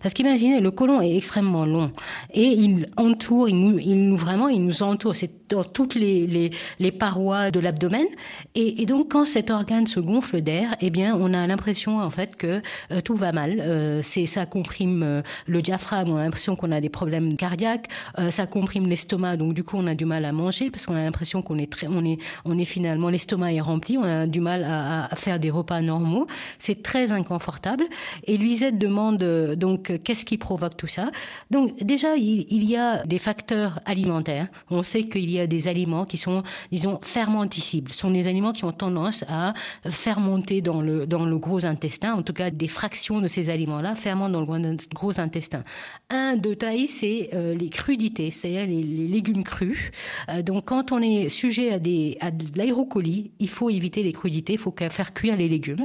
[0.03, 1.93] parce qu'imaginez, le côlon est extrêmement long
[2.33, 5.15] et il entoure, il nous, il nous vraiment, il nous entoure.
[5.15, 8.07] C'est dans toutes les, les, parois de l'abdomen.
[8.55, 12.37] Et, donc, quand cet organe se gonfle d'air, eh bien, on a l'impression en fait
[12.37, 13.61] que euh, tout va mal.
[13.61, 16.11] Euh, c'est ça comprime euh, le diaphragme.
[16.11, 17.89] On a l'impression qu'on a des problèmes cardiaques.
[18.31, 19.37] ça comprime l'estomac.
[19.37, 21.71] Donc, du coup, on a du mal à manger parce qu'on a l'impression qu'on est
[21.71, 23.99] très, on est, on est finalement l'estomac est rempli.
[23.99, 26.27] On a du mal à, à faire des repas normaux.
[26.59, 27.85] C'est très inconfortable.
[28.25, 29.22] Et Luisette demande
[29.57, 31.11] donc qu'est-ce qui provoque tout ça?
[31.51, 34.49] Donc, déjà, il, y a des facteurs alimentaires.
[34.71, 37.93] On sait qu'il y a des aliments qui sont, disons, fermenticibles.
[37.93, 39.55] Ce sont des aliments qui ont tendance à
[39.89, 42.15] fermenter dans le, dans le gros intestin.
[42.15, 45.65] En tout cas, des fractions de ces aliments-là fermentent dans le gros intestin.
[46.11, 49.91] Un de taille, c'est euh, les crudités, c'est-à-dire les, les, légumes crus.
[50.29, 54.13] Euh, donc, quand on est sujet à, des, à de l'aérocolie, il faut éviter les
[54.13, 55.85] crudités, il faut faire cuire les légumes.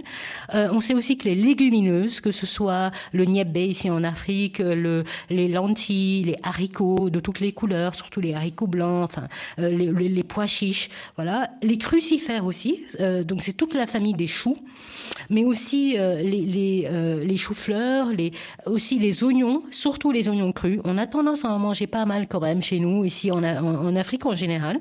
[0.53, 4.59] Euh, on sait aussi que les légumineuses, que ce soit le niébé ici en Afrique,
[4.59, 9.91] le, les lentilles, les haricots de toutes les couleurs, surtout les haricots blancs, enfin, les,
[9.91, 11.49] les, les, pois chiches, voilà.
[11.61, 12.83] Les crucifères aussi,
[13.25, 14.57] donc c'est toute la famille des choux,
[15.29, 18.31] mais aussi les, choux-fleurs, les,
[18.65, 20.79] aussi les oignons, surtout les oignons crus.
[20.83, 23.43] On a tendance à en manger pas mal quand même chez nous, ici en
[23.95, 24.79] Afrique en général.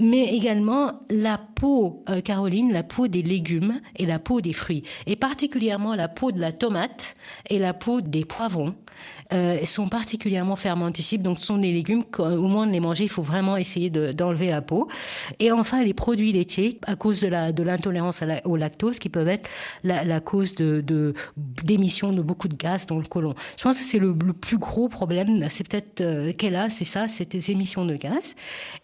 [0.00, 4.82] Mais également la peau, euh, Caroline, la peau des légumes et la peau des fruits.
[5.06, 7.16] Et particulièrement la peau de la tomate
[7.48, 8.74] et la peau des poivrons
[9.32, 11.22] euh, sont particulièrement fermentescibles.
[11.22, 14.50] Donc, ce sont des légumes qu'au moment de les manger, il faut vraiment essayer d'enlever
[14.50, 14.88] la peau.
[15.38, 19.28] Et enfin, les produits laitiers, à cause de la de l'intolérance au lactose, qui peuvent
[19.28, 19.48] être
[19.84, 23.34] la, cause de d'émission de, beaucoup de gaz dans le côlon.
[23.56, 25.46] Je pense que c'est le, plus gros problème.
[25.48, 28.34] C'est peut-être euh, qu'elle a, c'est ça, c'est des émissions de gaz.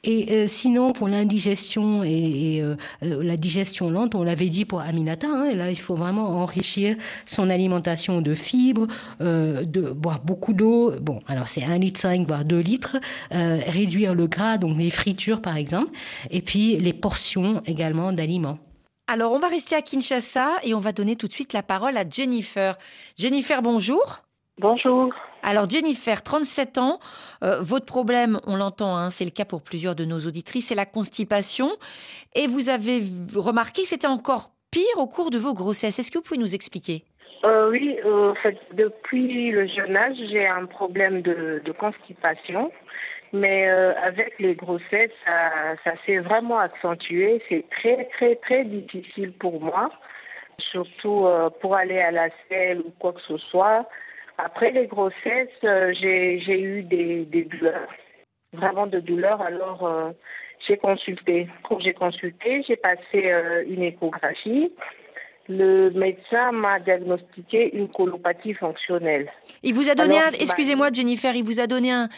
[0.03, 5.29] Et sinon, pour l'indigestion et, et euh, la digestion lente, on l'avait dit pour Aminata,
[5.29, 8.87] hein, et là, il faut vraiment enrichir son alimentation de fibres,
[9.21, 10.93] de boire beaucoup d'eau.
[11.01, 12.97] Bon, alors c'est 1,5 litre, voire 2 litres.
[13.33, 15.91] Euh, réduire le gras, donc les fritures par exemple.
[16.31, 18.59] Et puis les portions également d'aliments.
[19.07, 21.97] Alors on va rester à Kinshasa et on va donner tout de suite la parole
[21.97, 22.77] à Jennifer.
[23.17, 24.19] Jennifer, bonjour.
[24.59, 25.13] Bonjour.
[25.43, 27.01] Alors Jennifer, 37 ans,
[27.43, 30.75] euh, votre problème, on l'entend, hein, c'est le cas pour plusieurs de nos auditrices, c'est
[30.75, 31.71] la constipation.
[32.35, 33.03] Et vous avez
[33.35, 35.99] remarqué que c'était encore pire au cours de vos grossesses.
[35.99, 37.05] Est-ce que vous pouvez nous expliquer?
[37.45, 42.73] Euh, oui, euh, en fait, depuis le jeune âge, j'ai un problème de, constipation.
[43.35, 47.43] Mais avec les grossesses, ça, s'est vraiment accentué.
[47.51, 49.91] C'est très, très, très difficile pour moi,
[50.57, 51.27] surtout
[51.61, 53.87] pour aller à la selle ou quoi que ce soit.
[54.39, 57.89] Après les grossesses, j'ai eu des, des, douleurs,
[58.53, 59.43] vraiment de douleurs.
[59.43, 60.15] Alors,
[60.67, 61.49] j'ai consulté.
[61.65, 63.33] Quand j'ai consulté, j'ai passé
[63.67, 64.73] une échographie
[65.49, 69.33] le médecin m'a diagnostiqué une colopathie fonctionnelle.
[69.63, 72.09] Il vous a donné, excusez-moi Jennifer, il vous a donné un,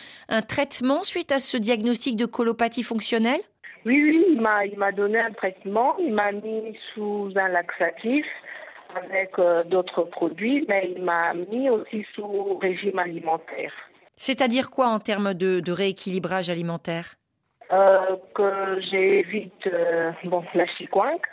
[0.42, 3.40] traitement suite à ce diagnostic de colopathie fonctionnelle?
[3.86, 8.26] Oui, oui, il m'a, il m'a donné un traitement, il m'a mis sous un laxatif
[8.96, 13.72] avec euh, d'autres produits, mais il m'a mis aussi sous régime alimentaire.
[14.16, 17.14] C'est-à-dire quoi en termes de, rééquilibrage alimentaire?
[17.72, 21.26] Euh, Que j'évite euh, bon, la chicoinque,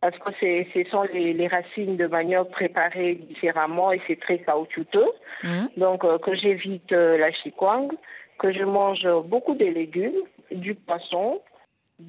[0.00, 5.12] parce que ce sont les, racines de manioc préparées différemment et c'est très caoutchouteux.
[5.44, 5.66] Mmh.
[5.76, 7.92] Donc euh, que j'évite la chikwang,
[8.38, 11.42] que je mange beaucoup de légumes, du poisson,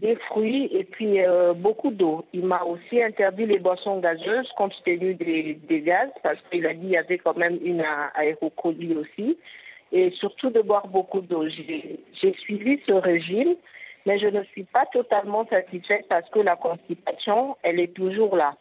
[0.02, 2.26] des fruits et puis euh, beaucoup d'eau.
[2.34, 6.82] Il m'a aussi interdit les boissons gazeuses compte tenu des, gaz parce qu'il a dit
[6.82, 7.84] qu'il y avait quand même une
[8.16, 9.38] aérocolie aussi
[9.92, 11.48] et surtout de boire beaucoup d'eau.
[11.48, 13.56] J'ai suivi ce régime
[14.06, 18.56] mais je ne suis pas totalement satisfaite parce que la constipation, elle est toujours là.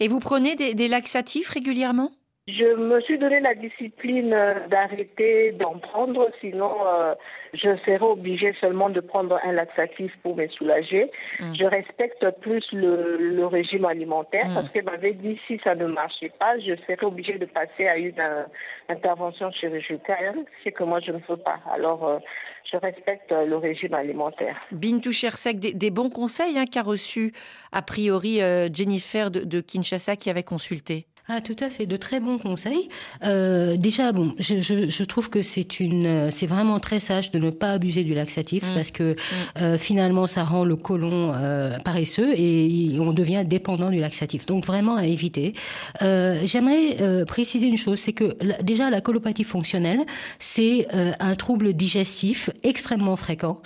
[0.00, 2.10] Et vous prenez des, laxatifs régulièrement?
[2.48, 7.12] Je me suis donné la discipline euh, d'arrêter d'en prendre, sinon euh,
[7.52, 11.10] je serais obligée seulement de prendre un laxatif pour me soulager.
[11.40, 11.54] Mm.
[11.54, 14.54] Je respecte plus le, régime alimentaire mm.
[14.54, 17.96] parce qu'elle m'avait dit si ça ne marchait pas, je serais obligée de passer à
[17.96, 18.44] une euh,
[18.90, 21.58] intervention chirurgicale, ce que moi je ne veux pas.
[21.72, 22.20] Alors
[22.64, 24.60] je respecte le régime alimentaire.
[24.70, 27.32] Bintou Chersek, des, des bons conseils hein, qu'a reçu
[27.72, 28.40] a priori
[28.72, 31.06] Jennifer de Kinshasa qui avait consulté?
[31.28, 32.88] Ah, tout à fait, de très bons conseils.
[33.24, 37.40] Euh, déjà, bon, je, je, je, trouve que c'est une, c'est vraiment très sage de
[37.40, 38.74] ne pas abuser du laxatif mmh.
[38.74, 39.16] parce que mmh.
[39.60, 44.46] euh, finalement, ça rend le côlon euh, paresseux et on devient dépendant du laxatif.
[44.46, 45.54] Donc vraiment à éviter.
[46.02, 50.04] Euh, j'aimerais euh, préciser une chose, c'est que déjà la colopathie fonctionnelle,
[50.38, 53.60] c'est euh, un trouble digestif extrêmement fréquent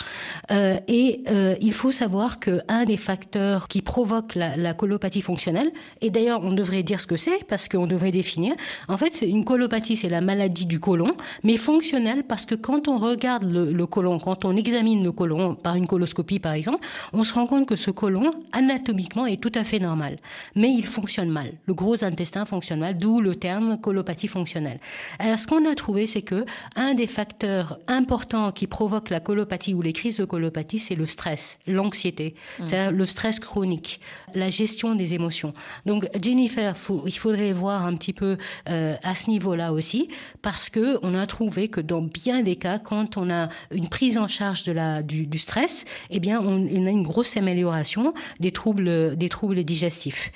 [0.88, 1.22] et
[1.60, 5.70] il faut savoir que un des facteurs qui provoque la, la colopathie fonctionnelle,
[6.00, 8.54] et d'ailleurs on devrait dire ce que c'est parce qu'on devrait définir.
[8.88, 12.88] En fait, c'est une colopathie, c'est la maladie du côlon, mais fonctionnelle parce que quand
[12.88, 16.86] on regarde le, le côlon, quand on examine le côlon par une coloscopie par exemple,
[17.12, 20.18] on se rend compte que ce côlon, anatomiquement, est tout à fait normal.
[20.54, 21.52] Mais il fonctionne mal.
[21.66, 24.78] Le gros intestin fonctionne mal, d'où le terme colopathie fonctionnelle.
[25.18, 26.44] Alors, ce qu'on a trouvé, c'est que
[26.76, 31.06] un des facteurs importants qui provoque la colopathie ou les crises de colopathie, c'est le
[31.06, 32.66] stress, l'anxiété, mmh.
[32.66, 34.00] c'est le stress chronique,
[34.34, 35.52] la gestion des émotions.
[35.86, 36.74] Donc, Jennifer,
[37.06, 38.36] il faudrait voir un petit peu
[38.68, 40.08] euh, à ce niveau-là aussi,
[40.42, 44.18] parce que on a trouvé que dans bien des cas, quand on a une prise
[44.18, 48.52] en charge de la du, stress, eh bien, on, on, a une grosse amélioration des
[48.52, 50.32] troubles des troubles digestifs.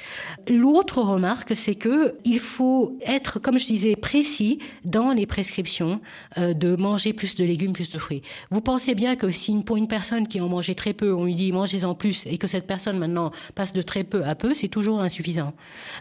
[0.49, 6.01] L'autre remarque, c'est que il faut être, comme je disais, précis dans les prescriptions
[6.39, 8.23] euh, de manger plus de légumes, plus de fruits.
[8.51, 11.35] Vous pensez bien que si pour une personne qui en mangeait très peu, on lui
[11.35, 14.69] dit mangez-en plus, et que cette personne maintenant passe de très peu à peu, c'est
[14.69, 15.53] toujours insuffisant.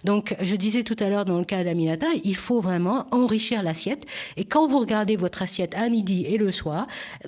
[0.04, 3.64] Donc, je disais tout tout à l'heure dans le cas d'Aminata, il faut vraiment enrichir
[3.64, 4.06] l'assiette.
[4.38, 6.88] Et quand vous regardez votre assiette à midi et le soir,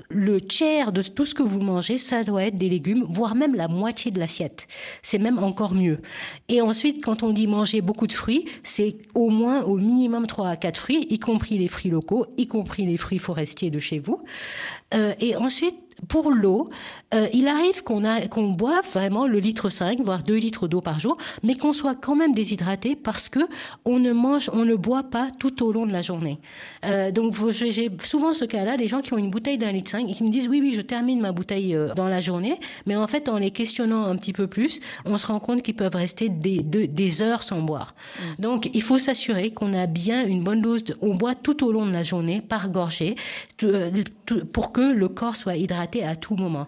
[0.10, 3.56] le tiers de tout ce que vous mangez, ça doit être des légumes, voire même
[3.56, 4.68] la moitié de l'assiette.
[5.02, 6.00] C'est même encore mieux.
[6.48, 10.50] Et ensuite, quand on dit manger beaucoup de fruits, c'est au moins au minimum 3
[10.50, 14.00] à 4 fruits, y compris les fruits locaux, y compris les fruits forestiers de chez
[14.00, 14.22] vous.
[14.94, 15.76] Euh, et ensuite,
[16.08, 16.70] pour l'eau,
[17.14, 21.00] euh, il arrive qu'on qu'on boive vraiment le litre 5, voire 2 litres d'eau par
[21.00, 23.40] jour, mais qu'on soit quand même déshydraté parce que
[23.86, 26.40] on ne mange, on ne boit pas tout au long de la journée.
[26.86, 30.10] Euh, donc j'ai souvent ce cas-là, des gens qui ont une bouteille d'un litre 5
[30.10, 32.96] et qui me disent oui, oui, je termine ma bouteille euh, dans la journée, mais
[32.96, 35.96] en fait, en les questionnant un petit peu plus, on se rend compte qu'ils peuvent
[35.96, 37.96] rester des, des, heures sans boire.
[38.20, 38.42] Mm.
[38.42, 41.72] Donc, il faut s'assurer qu'on a bien une bonne dose, de, on boit tout au
[41.72, 43.16] long de la journée, par gorgée,
[44.52, 46.68] pour que le corps soit hydraté à tout moment.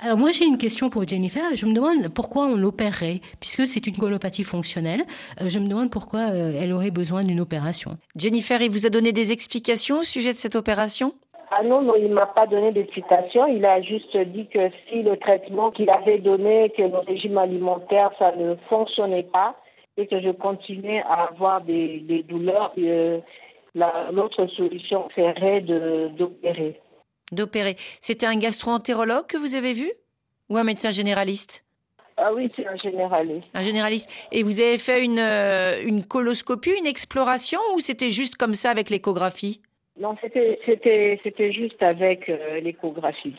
[0.00, 1.42] Alors moi j'ai une question pour Jennifer.
[1.54, 5.04] Je me demande pourquoi on l'opérerait, puisque c'est une colopathie fonctionnelle.
[5.40, 7.96] Euh, je me demande pourquoi euh, elle aurait besoin d'une opération.
[8.16, 11.14] Jennifer, il vous a donné des explications au sujet de cette opération?
[11.50, 13.46] Ah non, non, il ne m'a pas donné d'explication.
[13.46, 18.10] Il a juste dit que si le traitement qu'il avait donné, que le régime alimentaire,
[18.18, 19.54] ça ne fonctionnait pas
[19.96, 23.20] et que je continuais à avoir des, douleurs, euh,
[24.12, 26.80] l'autre solution serait d'opérer
[27.34, 27.76] d'opérer.
[28.00, 29.92] C'était un gastro-entérologue que vous avez vu
[30.48, 31.64] Ou un médecin généraliste?
[32.16, 33.48] Ah oui, c'est un généraliste.
[33.54, 34.08] Un généraliste.
[34.30, 38.70] Et vous avez fait une, euh, une coloscopie, une exploration ou c'était juste comme ça
[38.70, 39.60] avec l'échographie?
[39.98, 43.34] Non, c'était juste avec euh, l'échographie.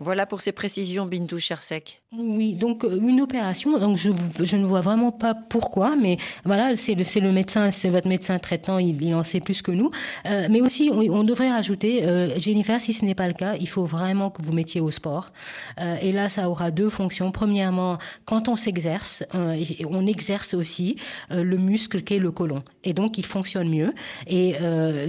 [0.00, 2.02] Voilà pour ces précisions, Bintou Chersek.
[2.16, 4.10] Oui, donc euh, une opération, donc je,
[4.42, 8.38] je ne vois vraiment pas pourquoi, mais voilà, c'est le, le médecin, c'est votre médecin
[8.38, 9.90] traitant, il, en sait plus que nous.
[10.24, 13.68] Euh, mais aussi, on, devrait rajouter, euh, Jennifer, si ce n'est pas le cas, il
[13.68, 15.32] faut vraiment que vous mettiez au sport.
[16.00, 17.30] Et là, ça aura deux fonctions.
[17.30, 20.96] Premièrement, quand on s'exerce, on exerce aussi
[21.30, 22.62] le muscle qu'est le côlon.
[22.84, 23.92] Et donc, il fonctionne mieux.
[24.26, 24.56] Et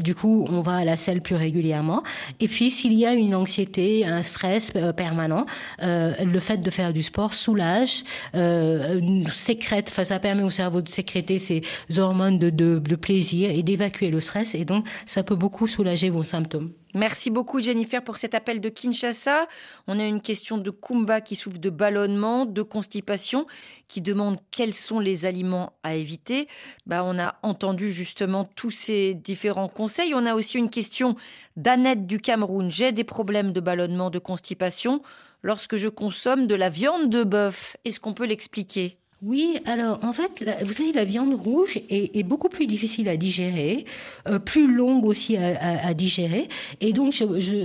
[0.02, 2.04] du coup, on va à la selle plus régulièrement.
[2.40, 5.46] Et puis, s'il y a une anxiété, un stress permanent,
[5.82, 8.04] le fait de faire du sport soulage,
[8.36, 11.64] euh, sécrète, enfin, ça permet au cerveau de sécréter ces
[11.98, 14.56] hormones de plaisir et d'évacuer le stress.
[14.56, 16.72] Et donc, ça peut beaucoup soulager vos symptômes.
[16.96, 19.48] Merci beaucoup Jennifer pour cet appel de Kinshasa.
[19.88, 23.46] On a une question de Kumba qui souffre de ballonnement, de constipation,
[23.88, 26.48] qui demande quels sont les aliments à éviter.
[26.88, 30.16] Bah, on a entendu justement tous ces différents conseils.
[30.16, 31.16] On a aussi une question
[31.58, 32.72] d'Annette du Cameroun.
[32.72, 35.04] J'ai des problèmes de ballonnement, de constipation
[35.44, 37.78] lorsque je consomme de la viande de bœuf.
[37.86, 38.98] Est-ce qu'on peut l'expliquer?
[39.22, 40.32] Oui, alors en fait,
[40.64, 43.84] vous savez, la viande rouge est, beaucoup plus difficile à digérer,
[44.30, 46.48] euh, plus longue aussi à, digérer,
[46.80, 47.14] et donc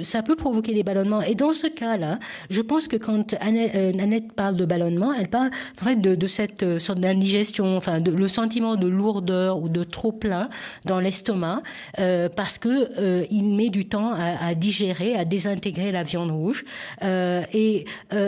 [0.03, 1.23] ça peut provoquer des ballonnements.
[1.23, 2.19] Et dans ce cas-là,
[2.51, 6.65] je pense que quand euh, Annette, parle de ballonnement, elle parle en fait de, cette
[6.65, 10.49] euh, sorte d'indigestion, enfin le sentiment de lourdeur ou de trop plein
[10.85, 11.63] dans l'estomac,
[12.35, 16.65] parce que il met du temps à, à, digérer, à désintégrer la viande rouge.
[17.01, 17.85] et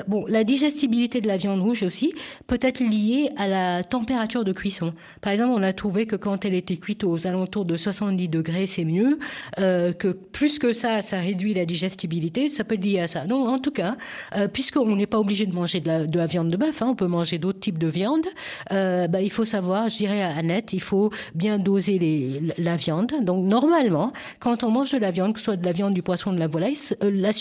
[0.07, 2.15] bon, la digestibilité de la viande rouge aussi
[2.47, 4.93] peut être liée à la température de cuisson.
[5.21, 8.67] Par exemple, on a trouvé que quand elle était cuite aux alentours de 70 degrés,
[8.67, 9.19] c'est mieux.
[9.59, 12.49] Euh, que plus que ça, ça réduit la digestibilité.
[12.49, 13.27] Ça peut être lié à ça.
[13.27, 13.97] Donc, en tout cas,
[14.37, 16.89] euh, puisqu'on n'est pas obligé de manger de la, de la viande de bœuf, hein,
[16.91, 18.27] on peut manger d'autres types de viande.
[18.73, 23.13] Euh, bah, il faut savoir, je dirais à Annette, il faut bien doser la viande.
[23.23, 26.03] Donc, normalement, quand on mange de la viande, que ce soit de la viande, du
[26.03, 27.33] poisson, de la volaille, euh,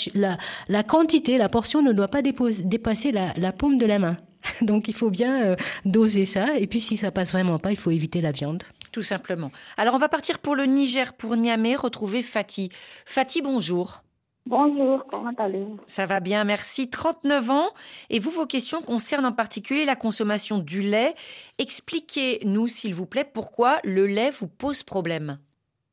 [0.69, 4.17] la, quantité, la portion ne doit pas dépasser la paume de la main.
[4.61, 5.55] Donc il faut bien euh,
[5.85, 6.57] doser ça.
[6.57, 8.63] Et puis si ça passe vraiment pas, il faut éviter la viande.
[8.91, 9.51] Tout simplement.
[9.77, 12.69] Alors on va partir pour le Niger, pour Niamey, retrouver Fatih.
[13.05, 14.01] Fatih, bonjour.
[14.47, 15.79] Bonjour, comment allez-vous?
[15.87, 16.87] Ça va bien, merci.
[16.87, 17.69] 39 ans.
[18.11, 21.15] Et vous, vos questions concernent en particulier la consommation du lait.
[21.57, 25.39] Expliquez-nous, s'il vous plaît, pourquoi le lait vous pose problème.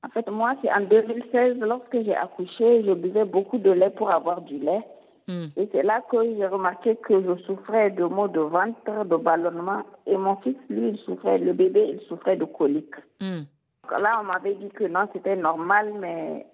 [0.04, 4.10] En fait, moi, c'est en 2016, lorsque j'ai accouché, je buvais beaucoup de lait pour
[4.10, 4.82] avoir du lait.
[5.28, 5.46] Hmm.
[5.56, 9.82] Et c'est là que j'ai remarqué que je souffrais de maux de ventre, de ballonnement.
[10.06, 12.96] Et mon fils, lui, il souffrait, le bébé, il souffrait de coliques.
[13.20, 13.42] Hmm.
[13.90, 16.46] Là, on m'avait dit que non, c'était normal, mais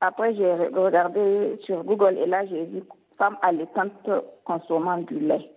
[0.00, 2.82] après, j'ai regardé sur Google et là, j'ai vu
[3.18, 4.08] femme allaitante
[4.44, 5.50] consommant du lait.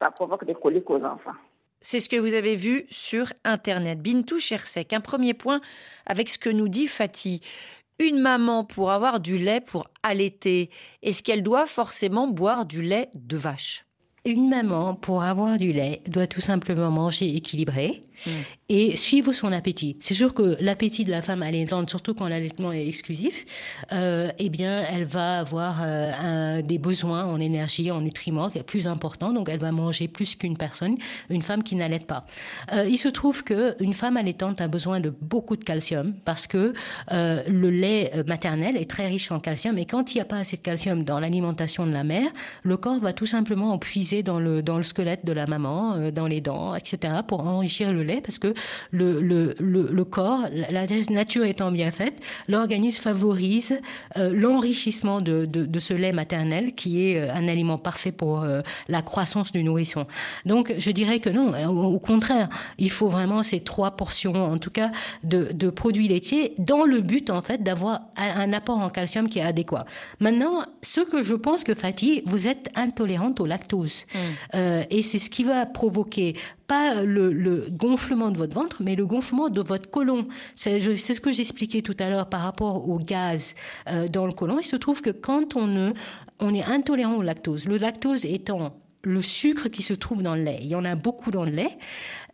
[0.00, 1.32] Ça provoque des coliques aux enfants.
[1.80, 4.00] C'est ce que vous avez vu sur Internet.
[4.00, 5.60] Bintou Chersek, un premier point
[6.06, 7.40] avec ce que nous dit Fatih.
[7.98, 10.70] Une maman pour avoir du lait pour allaiter,
[11.02, 13.84] est-ce qu'elle doit forcément boire du lait de vache?
[14.26, 18.30] Une maman pour avoir du lait doit tout simplement manger équilibré, Mm.
[18.70, 19.96] et suivre son appétit.
[20.00, 23.44] C'est sûr que l'appétit de la femme allaitante, surtout quand l'allaitement est exclusif,
[23.92, 28.86] euh, eh bien, elle va avoir euh, un, des besoins en énergie, en nutriments plus
[28.86, 29.32] importants.
[29.32, 30.96] Donc, elle va manger plus qu'une personne,
[31.28, 32.24] une femme qui n'allaite pas.
[32.72, 36.46] Euh, il se trouve que une femme allaitante a besoin de beaucoup de calcium parce
[36.46, 36.72] que
[37.10, 39.76] le lait maternel est très riche en calcium.
[39.78, 42.30] Et quand il n'y a pas assez de calcium dans l'alimentation de la mère,
[42.62, 45.94] le corps va tout simplement en puiser dans le, dans le squelette de la maman,
[45.94, 48.54] euh, dans les dents, etc., pour enrichir le lait, parce que
[48.90, 52.14] le, le, le, corps, la nature étant bien faite,
[52.48, 53.78] l'organisme favorise
[54.16, 58.44] euh, l'enrichissement de, de, de, ce lait maternel, qui est euh, un aliment parfait pour
[58.88, 60.06] la croissance du nourrisson.
[60.44, 62.48] Donc, je dirais que non, au, contraire,
[62.78, 64.90] il faut vraiment ces trois portions, en tout cas,
[65.22, 69.38] de, de produits laitiers, dans le but, en fait, d'avoir un apport en calcium qui
[69.38, 69.86] est adéquat.
[70.20, 74.03] Maintenant, ce que je pense que Fatih, vous êtes intolérante au lactose.
[74.54, 76.36] Euh, et c'est ce qui va provoquer
[76.66, 80.26] pas le, gonflement de votre ventre, mais le gonflement de votre côlon.
[80.56, 83.54] C'est ce que j'expliquais tout à l'heure par rapport au gaz
[83.88, 84.58] euh, dans le côlon.
[84.60, 85.92] Il se trouve que quand on,
[86.40, 90.42] on est intolérant au lactose, le lactose étant le sucre qui se trouve dans le
[90.42, 91.76] lait, il y en a beaucoup dans le lait,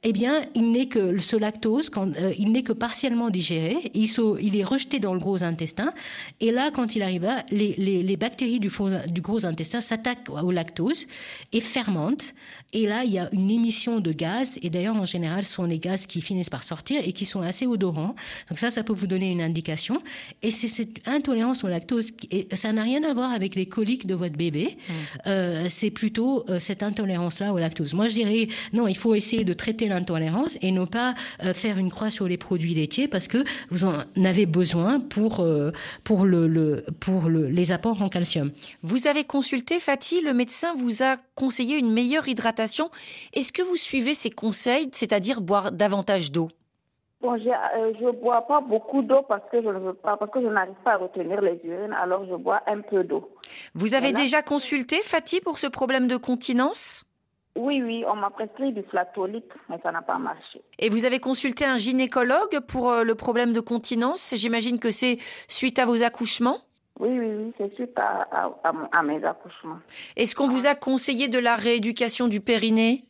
[0.02, 4.08] eh bien, il n'est que ce lactose, quand, euh, il n'est que partiellement digéré, il,
[4.40, 5.92] il, est rejeté dans le gros intestin,
[6.40, 8.70] et là, quand il arrive là, les, les, les bactéries du,
[9.08, 11.06] du, gros intestin s'attaquent au lactose
[11.52, 12.34] et fermentent,
[12.72, 15.64] et là, il y a une émission de gaz, et d'ailleurs, en général, ce sont
[15.64, 18.14] les gaz qui finissent par sortir et qui sont assez odorants.
[18.48, 20.00] Donc ça, ça peut vous donner une indication.
[20.42, 24.06] Et c'est cette intolérance au lactose, et ça n'a rien à voir avec les coliques
[24.06, 24.92] de votre bébé, mmh.
[25.26, 27.92] euh, c'est plutôt euh, cette intolérance-là au lactose.
[27.92, 31.14] Moi, je dirais, non, il faut essayer de traiter l'intolérance et ne pas
[31.44, 33.92] euh, faire une croix sur les produits laitiers parce que vous en
[34.24, 35.70] avez besoin pour, euh,
[36.02, 38.50] pour, le, le, pour le, les apports en calcium.
[38.82, 42.90] Vous avez consulté, Fatih, le médecin vous a conseillé une meilleure hydratation.
[43.34, 46.48] Est-ce que vous suivez ses conseils, c'est-à-dire boire davantage d'eau?
[47.20, 50.30] Bon, je ne euh, bois pas beaucoup d'eau parce que je ne veux pas, parce
[50.30, 53.30] que je n'arrive pas à retenir les urines, alors je bois un peu d'eau.
[53.74, 57.04] Vous avez déjà consulté Fatih pour ce problème de continence?
[57.60, 60.62] Oui, oui, on m'a prescrit du flatolique, mais ça n'a pas marché.
[60.78, 64.34] Et vous avez consulté un gynécologue pour euh, le problème de continence?
[64.34, 66.58] J'imagine que c'est suite à vos accouchements?
[66.98, 68.50] Oui, oui, oui, c'est suite à,
[68.92, 69.78] à, mes accouchements.
[70.16, 73.04] Est-ce qu'on vous a conseillé de la rééducation du périnée?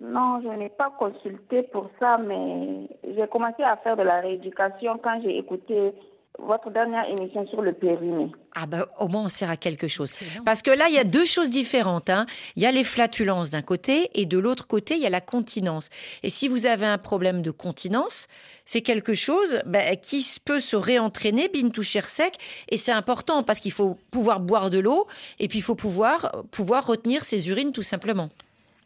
[0.00, 4.98] Non, je n'ai pas consulté pour ça, mais j'ai commencé à faire de la rééducation
[5.02, 5.92] quand j'ai écouté
[6.38, 8.30] votre dernière émission sur le périnée.
[8.54, 10.10] Ah ben au moins on sert à quelque chose.
[10.44, 12.10] Parce que là, il y a deux choses différentes.
[12.10, 12.26] Hein.
[12.56, 15.20] Il y a les flatulences d'un côté et de l'autre côté, il y a la
[15.20, 15.88] continence.
[16.22, 18.28] Et si vous avez un problème de continence,
[18.64, 22.38] c'est quelque chose ben, qui peut se réentraîner, bintou sec.
[22.68, 25.06] Et c'est important parce qu'il faut pouvoir boire de l'eau
[25.38, 28.30] et puis il faut pouvoir, pouvoir retenir ses urines tout simplement.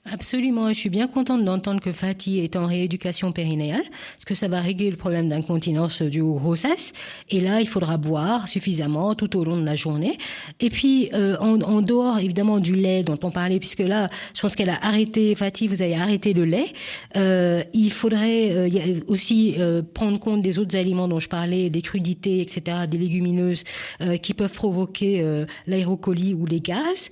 [0.06, 4.48] Absolument, je suis bien contente d'entendre que Fatih est en rééducation périnéale, parce que ça
[4.48, 6.94] va régler le problème d'incontinence du grossesse.
[7.28, 10.16] Et là, il faudra boire suffisamment tout au long de la journée.
[10.58, 14.56] Et puis, euh, en, dehors évidemment du lait dont on parlait, puisque là, je pense
[14.56, 16.72] qu'elle a arrêté, Fatih, vous avez arrêté le lait.
[17.16, 21.82] Euh, il faudrait euh, aussi euh, prendre compte des autres aliments dont je parlais, des
[21.82, 23.64] crudités, etc., des légumineuses
[24.00, 27.10] euh, qui peuvent provoquer euh, l'aérocolie ou les gaz.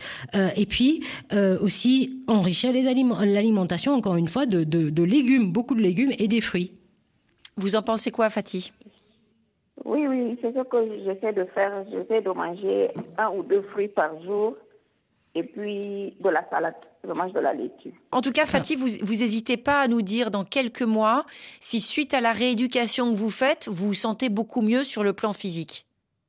[0.56, 1.02] et puis
[1.60, 6.72] aussi enrichir l'alimentation, encore une fois, de, légumes, beaucoup de légumes et des fruits.
[7.56, 8.72] Vous en pensez quoi, Fatih?
[9.84, 11.84] Oui, oui, c'est ce que j'essaie de faire.
[11.90, 14.54] J'essaie de manger un ou deux fruits par jour
[15.34, 16.74] et puis de la salade.
[17.04, 17.94] Je mange de la laitue.
[18.12, 21.24] En tout cas, Fatih, vous, vous n'hésitez pas à nous dire dans quelques mois
[21.60, 25.12] si, suite à la rééducation que vous faites, vous vous sentez beaucoup mieux sur le
[25.12, 25.87] plan physique.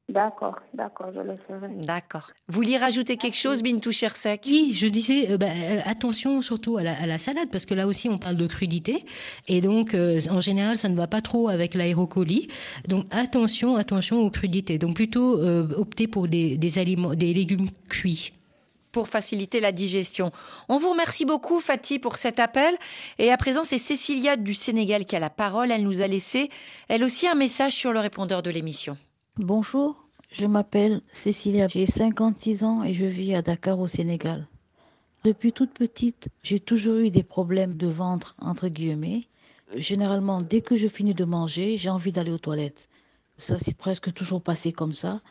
[0.09, 1.67] D'accord, d'accord, je le ferai.
[1.85, 2.31] D'accord.
[2.47, 4.41] Vous vouliez rajouter quelque chose, Bintou Chersek?
[4.47, 8.09] Oui, je disais, euh, bah, euh, attention surtout à la, salade, parce que là aussi
[8.09, 9.05] on parle de crudité,
[9.47, 12.47] et donc euh, en général ça ne va pas trop avec l'aérocolie.
[12.87, 14.79] Donc attention, attention aux crudités.
[14.79, 15.39] Donc plutôt
[15.77, 18.33] opter pour des, des, aliments, des légumes cuits
[18.91, 20.31] pour faciliter la digestion.
[20.67, 22.75] On vous remercie beaucoup, Fatih, pour cet appel.
[23.19, 25.69] Et à présent, c'est Cécilia du Sénégal qui a la parole.
[25.69, 26.49] Elle nous a laissé,
[26.87, 28.97] elle aussi, un message sur le répondeur de l'émission.
[29.41, 34.45] Bonjour, je m'appelle Cécilia, j'ai 56 ans et je vis à Dakar au Sénégal.
[35.23, 39.27] Depuis toute petite, j'ai toujours eu des problèmes de ventre, entre guillemets.
[39.77, 42.89] Généralement, dès que je finis de manger, j'ai envie d'aller aux toilettes.
[43.37, 45.21] Ça s'est presque toujours passé comme ça.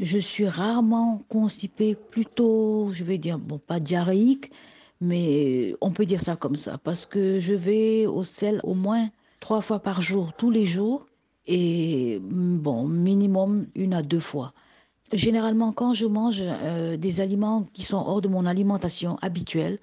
[0.00, 4.50] Je suis rarement constipée, plutôt, je vais dire, bon, pas diarrhéique,
[5.02, 9.10] mais on peut dire ça comme ça, parce que je vais au sel au moins
[9.40, 11.06] trois fois par jour, tous les jours
[11.46, 14.52] et bon, minimum une à deux fois.
[15.12, 19.78] Généralement, quand je mange euh, des aliments qui sont hors de mon alimentation habituelle,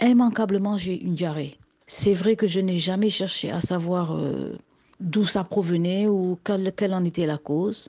[0.00, 1.58] immanquablement, j'ai une diarrhée.
[1.86, 4.56] C'est vrai que je n'ai jamais cherché à savoir euh,
[5.00, 7.88] d'où ça provenait ou quelle, en était la cause.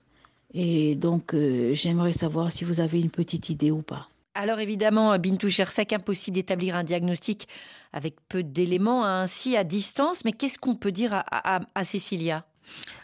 [0.54, 4.10] Et donc, euh, j'aimerais savoir si vous avez une petite idée ou pas.
[4.34, 7.48] Alors évidemment, Bintou Chersek, impossible d'établir un diagnostic
[7.94, 10.26] avec peu d'éléments, hein, ainsi à distance.
[10.26, 12.44] Mais qu'est-ce qu'on peut dire à, à Cécilia?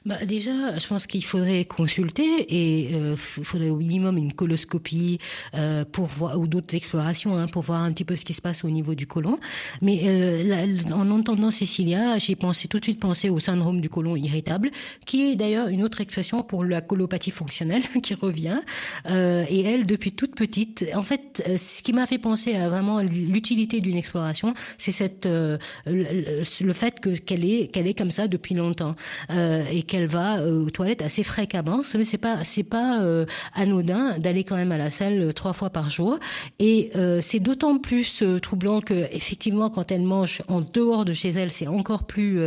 [0.03, 5.19] Bah déjà, je pense qu'il faudrait consulter et euh, il faudrait au minimum une coloscopie
[5.53, 8.41] euh, pour voir ou d'autres explorations hein, pour voir un petit peu ce qui se
[8.41, 9.39] passe au niveau du côlon.
[9.79, 14.71] Mais euh, en entendant Cécilia, j'ai tout de suite pensé au syndrome du côlon irritable,
[15.05, 18.59] qui est d'ailleurs une autre expression pour la colopathie fonctionnelle qui revient.
[19.07, 23.81] Et elle, depuis toute petite, en fait, ce qui m'a fait penser à vraiment l'utilité
[23.81, 28.55] d'une exploration, c'est cette le, le, fait que qu'elle est qu'elle est comme ça depuis
[28.55, 28.95] longtemps
[29.71, 31.81] et qu'elle va euh, aux toilettes assez fréquemment.
[31.95, 35.53] Mais c'est pas c'est pas euh, anodin d'aller quand même à la salle euh, trois
[35.53, 36.19] fois par jour.
[36.59, 36.91] Et
[37.21, 41.67] c'est d'autant plus troublant que effectivement quand elle mange en dehors de chez elle, c'est
[41.67, 42.39] encore plus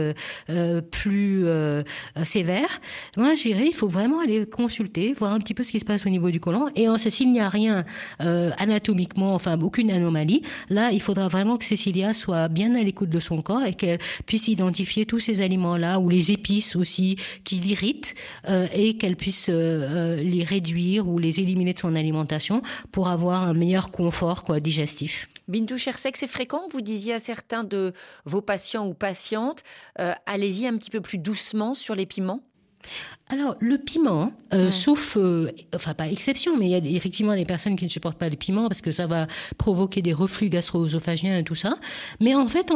[0.91, 1.47] plus
[2.25, 2.69] sévère.
[3.17, 6.07] Moi, j'irais, il faut vraiment aller consulter, voir un petit peu ce qui se passe
[6.07, 6.69] au niveau du côlon.
[6.77, 7.85] Et s'il n'y a rien
[8.21, 13.21] anatomiquement, enfin aucune anomalie, là, il faudra vraiment que Cécilia soit bien à l'écoute de
[13.21, 18.15] son corps et qu'elle puisse identifier tous ces aliments-là ou les épices aussi qui l'irritent
[18.49, 23.09] euh, et qu'elle puisse euh, euh, les réduire ou les éliminer de son alimentation pour
[23.09, 25.29] avoir un meilleur confort quoi, digestif.
[25.49, 27.93] Bintou Chersek, c'est fréquent vous disiez à certains de
[28.25, 29.63] vos patients ou patientes,
[30.27, 32.41] allez-y un petit peu plus doucement sur les piments?
[33.31, 34.33] Alors, le piment,
[34.71, 35.17] sauf,
[35.75, 38.37] enfin pas exception, mais il y a effectivement des personnes qui ne supportent pas le
[38.37, 39.27] piment parce que ça va
[39.57, 41.79] provoquer des reflux gastro-œsophagiens et tout ça.
[42.21, 42.71] Mais en fait,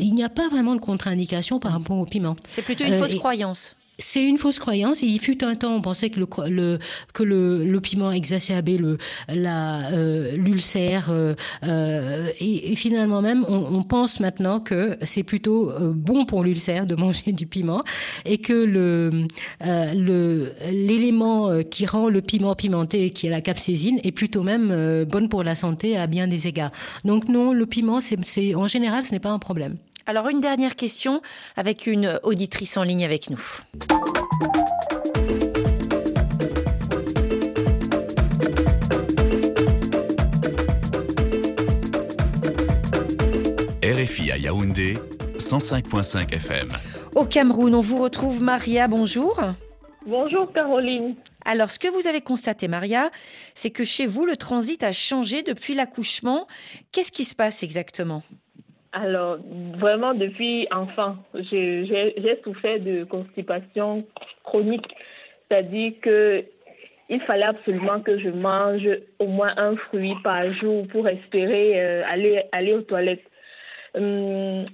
[0.00, 2.36] il n'y a pas vraiment de contre-indication par rapport au piment.
[2.50, 3.76] C'est plutôt une fausse croyance.
[3.98, 5.02] C'est une fausse croyance.
[5.02, 6.26] Il fut un temps, on pensait que le,
[7.12, 8.98] que le, le, piment exacerbait le
[9.30, 15.70] euh, l'ulcère euh, euh, et, et, finalement même on, on pense maintenant que c'est plutôt
[15.70, 17.82] euh, bon pour l'ulcère de manger du piment
[18.24, 19.28] et que le
[19.64, 25.04] euh, le l'élément qui rend le piment pimenté, qui est la capsaïcine, est plutôt même
[25.04, 26.72] bonne pour la santé à bien des égards.
[27.04, 29.76] Donc non, le piment, c'est en général, ce n'est pas un problème.
[30.06, 31.22] Alors une dernière question
[31.56, 33.42] avec une auditrice en ligne avec nous.
[43.82, 44.98] RFI à Yaoundé,
[45.38, 46.70] 105.5 FM.
[47.14, 49.40] Au Cameroun, on vous retrouve Maria, bonjour.
[50.06, 51.14] Bonjour Caroline.
[51.46, 53.10] Alors, ce que vous avez constaté, Maria,
[53.54, 56.46] c'est que chez vous, le transit a changé depuis l'accouchement.
[56.92, 58.22] Qu'est-ce qui se passe exactement?
[58.94, 59.38] Alors,
[59.76, 64.06] vraiment, depuis enfant, j'ai souffert de constipation
[64.44, 64.94] chronique.
[65.48, 66.44] C'est-à-dire que
[67.08, 68.88] il fallait absolument que je mange
[69.18, 73.28] au moins un fruit par jour pour espérer euh, aller, aller aux toilettes.
[73.94, 74.64] Hum,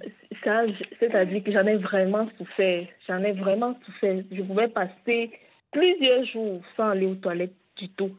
[0.99, 2.85] c'est-à-dire que j'en ai vraiment souffert.
[3.07, 4.23] J'en ai vraiment souffert.
[4.31, 5.31] Je pouvais passer
[5.71, 8.11] plusieurs jours sans aller aux toilettes du tout.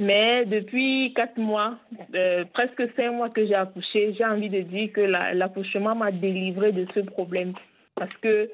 [0.00, 1.76] Mais depuis quatre mois,
[2.14, 6.72] euh, presque cinq mois que j'ai accouché, j'ai envie de dire que l'accouchement m'a délivré
[6.72, 7.52] de ce problème.
[7.96, 8.50] Parce que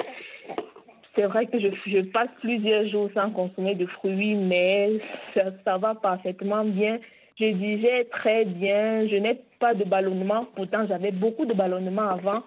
[1.15, 4.99] c'est vrai que je, je, passe plusieurs jours sans consommer de fruits, mais
[5.35, 6.99] ça, ça va parfaitement bien.
[7.39, 9.07] Je digère très bien.
[9.07, 10.49] Je n'ai pas de ballonnement.
[10.57, 12.43] Pourtant, j'avais beaucoup de ballonnement avant.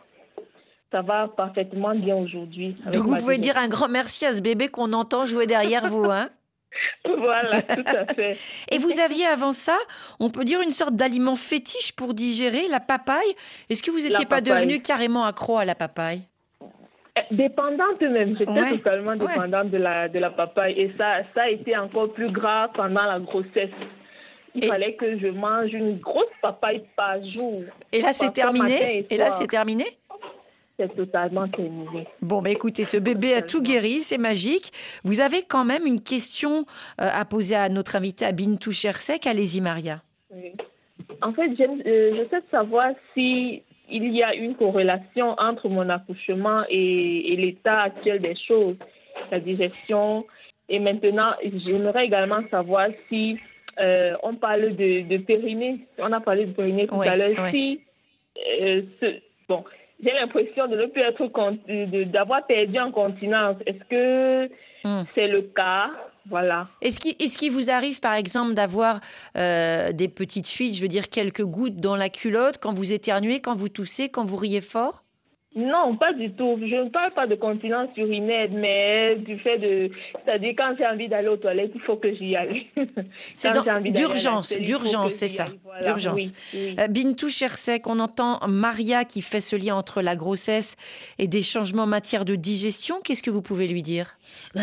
[0.91, 2.75] Ça va parfaitement bien aujourd'hui.
[2.91, 6.05] Donc, vous pouvez dire un grand merci à ce bébé qu'on entend jouer derrière vous,
[6.09, 6.29] hein
[7.17, 8.37] voilà, tout à fait.
[8.71, 9.77] Et vous aviez avant ça,
[10.19, 13.35] on peut dire une sorte d'aliment fétiche pour digérer, la papaye.
[13.69, 16.21] Est-ce que vous n'étiez pas devenu carrément accro à la papaye?
[17.17, 20.79] Eh, Dépendante même, j'étais totalement dépendante de, la, de la papaye.
[20.79, 23.71] Et ça, ça a été encore plus grave pendant la grossesse.
[24.55, 27.63] Il fallait que je mange une grosse papaye par jour.
[27.91, 29.05] Et là, c'est terminé?
[29.09, 29.85] Et là, c'est terminé?
[30.79, 32.07] C'est totalement terminé.
[32.21, 34.71] Bon, bah écoutez, ce bébé a tout guéri, c'est magique.
[35.03, 36.65] Vous avez quand même une question
[37.01, 39.27] euh, à poser à notre invité, à Bintou Chersek.
[39.27, 40.01] Allez-y, Maria.
[41.21, 46.63] En fait, euh, je sais savoir si il y a une corrélation entre mon accouchement
[46.69, 48.77] et, l'état actuel des choses,
[49.31, 50.25] la digestion.
[50.69, 53.37] Et maintenant, j'aimerais également savoir si
[53.79, 57.81] euh, on parle de, périnée, on a parlé de périnée tout à l'heure, si
[58.35, 59.63] ce, bon,
[60.01, 61.27] j'ai l'impression de ne plus être
[62.11, 63.57] d'avoir perdu en continence.
[63.65, 64.49] Est-ce que
[64.85, 65.05] hmm.
[65.15, 65.91] c'est le cas?
[66.29, 66.67] Voilà.
[66.81, 68.99] Est-ce qu'il est qu vous arrive, par exemple, d'avoir
[69.35, 73.39] euh, des petites fuites, je veux dire quelques gouttes dans la culotte quand vous éternuez,
[73.41, 75.03] quand vous toussez, quand vous riez fort?
[75.55, 76.59] Non, pas du tout.
[76.63, 79.89] Je ne parle pas de continence urinaire, mais du fait de...
[80.23, 82.67] C'est-à-dire quand j'ai envie d'aller aux toilettes, il faut que j'y aille.
[83.33, 83.51] C'est
[83.91, 85.47] d'urgence, d'urgence, c'est ça.
[85.83, 86.31] D'urgence.
[86.53, 90.75] Euh, Bintou Chersek, on entend Maria qui fait ce lien entre la grossesse
[91.17, 92.99] et des changements en matière de digestion.
[93.03, 94.17] Qu'est-ce que vous pouvez lui dire?
[94.53, 94.61] Bah,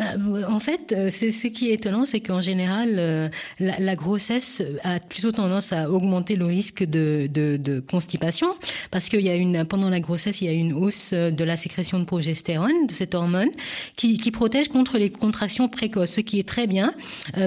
[0.49, 3.29] En fait, euh, ce qui est étonnant, c'est qu'en général, euh,
[3.59, 8.55] la, grossesse a plutôt tendance à augmenter le risque de, de, de constipation
[8.91, 11.99] parce qu'il y a une, pendant la grossesse, il y a une de la sécrétion
[11.99, 13.49] de progestérone, de cette hormone,
[13.97, 16.95] qui, qui protège contre les contractions précoces, ce qui est très bien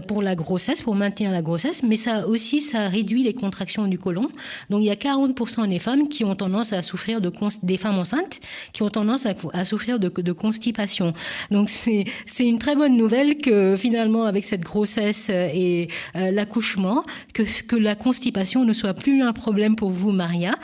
[0.07, 3.97] pour la grossesse, pour maintenir la grossesse, mais ça aussi, ça réduit les contractions du
[3.97, 4.29] côlon.
[4.69, 7.31] Donc il y a 40% des femmes qui ont tendance à souffrir de
[7.63, 8.39] des femmes enceintes
[8.73, 11.13] qui ont tendance à, à souffrir de, de constipation.
[11.51, 12.05] Donc c'est
[12.39, 17.03] une très bonne nouvelle que finalement avec cette grossesse et euh, l'accouchement
[17.33, 20.55] que que la constipation ne soit plus un problème pour vous Maria.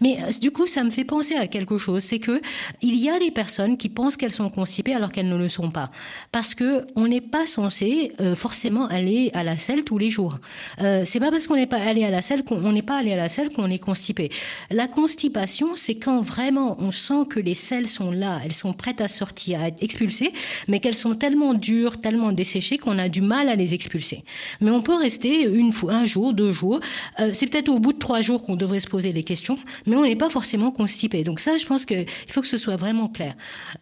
[0.00, 2.40] Mais euh, du coup ça me fait penser à quelque chose, c'est que
[2.80, 5.70] il y a des personnes qui pensent qu'elles sont constipées alors qu'elles ne le sont
[5.70, 5.90] pas
[6.30, 10.38] parce que on n'est pas censé euh, forcément aller à la selle tous les jours.
[10.80, 13.12] Euh, c'est pas parce qu'on n'est pas allé à la selle qu'on n'est pas allé
[13.12, 14.30] à la selle qu'on est constipé.
[14.70, 19.00] La constipation, c'est quand vraiment on sent que les selles sont là, elles sont prêtes
[19.00, 20.32] à sortir, à être expulsées,
[20.68, 24.22] mais qu'elles sont tellement dures, tellement desséchées qu'on a du mal à les expulser.
[24.60, 26.78] Mais on peut rester une fois, un jour, deux jours.
[27.18, 29.96] Euh, c'est peut-être au bout de trois jours qu'on devrait se poser les questions, mais
[29.96, 31.24] on n'est pas forcément constipé.
[31.24, 33.34] Donc ça, je pense qu'il faut que ce soit vraiment clair.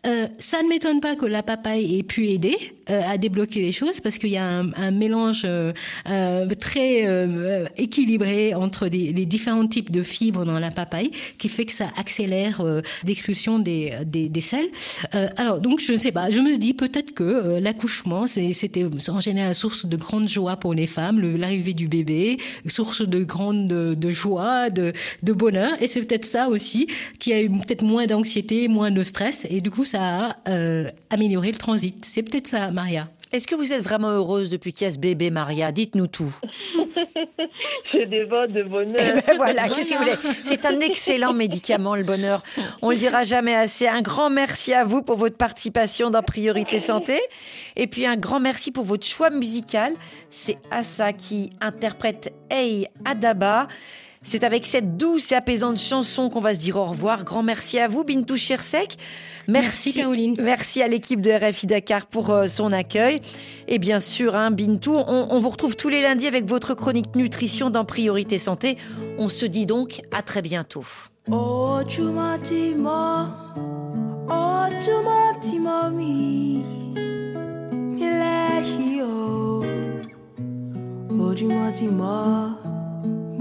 [0.06, 2.56] Euh, ça ne m'étonne pas que la papaye ait pu aider
[2.90, 5.72] euh, à débloquer les choses parce qu'il y a un, mélange euh,
[6.58, 7.08] très
[7.76, 12.62] équilibré entre les différents types de fibres dans la papaye qui fait que ça accélère
[13.04, 14.28] l'expulsion des, des.
[15.14, 19.20] Euh, alors donc je ne sais pas, je me dis peut-être que l'accouchement c'était en
[19.20, 23.94] général source de grande joie pour les femmes, l'arrivée du bébé, source de grande de,
[23.94, 24.92] de joie, de,
[25.22, 26.86] de bonheur et c'est peut-être ça aussi
[27.18, 30.90] qui a eu peut-être moins d'anxiété, moins de stress et du coup ça a euh,
[31.10, 32.04] amélioré le transit.
[32.04, 33.08] C'est peut-être ça Maria.
[33.32, 35.72] Est-ce que vous êtes vraiment heureuse depuis qu'il y a ce bébé, Maria?
[35.72, 36.30] Dites-nous tout.
[37.92, 38.94] J'ai des votes de bonheur.
[39.00, 40.34] Eh ben voilà, qu'est-ce que vous voulez?
[40.42, 42.42] C'est un excellent médicament, le bonheur.
[42.82, 43.88] On le dira jamais assez.
[43.88, 47.18] Un grand merci à vous pour votre participation dans Priorité Santé.
[47.74, 49.94] Et puis un grand merci pour votre choix musical.
[50.28, 53.66] C'est Assa qui interprète Hey Adaba.
[54.22, 57.24] C'est avec cette douce et apaisante chanson qu'on va se dire au revoir.
[57.24, 58.96] Grand merci à vous, Bintou Chersek.
[59.48, 60.36] Merci, merci Caroline.
[60.40, 63.20] Merci à l'équipe de RFI Dakar pour euh, son accueil.
[63.66, 67.16] Et bien sûr, hein, Bintou, on, on vous retrouve tous les lundis avec votre chronique
[67.16, 68.78] nutrition dans Priorité Santé.
[69.18, 70.84] On se dit donc à très bientôt.
[71.30, 71.80] Oh,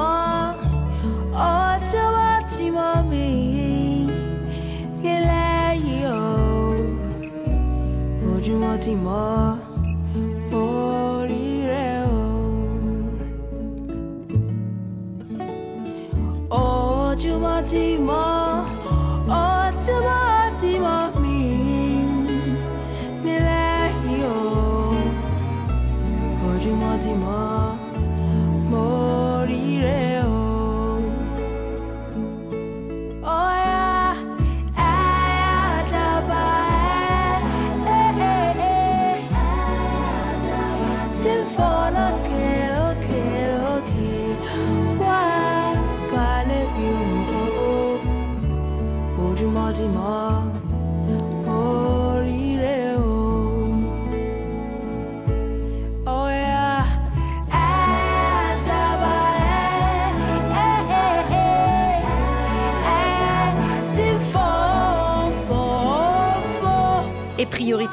[0.00, 0.46] mọ́,
[1.48, 3.24] ojúmọ́ ti mọ́ mi
[5.02, 6.22] nílẹ̀ yìí o.
[8.30, 9.28] Ojúmọ́ ti mọ́,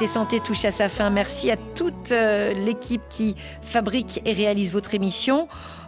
[0.08, 1.10] Santé touche à sa fin.
[1.10, 5.48] Merci à toute euh, l'équipe qui fabrique et réalise votre émission.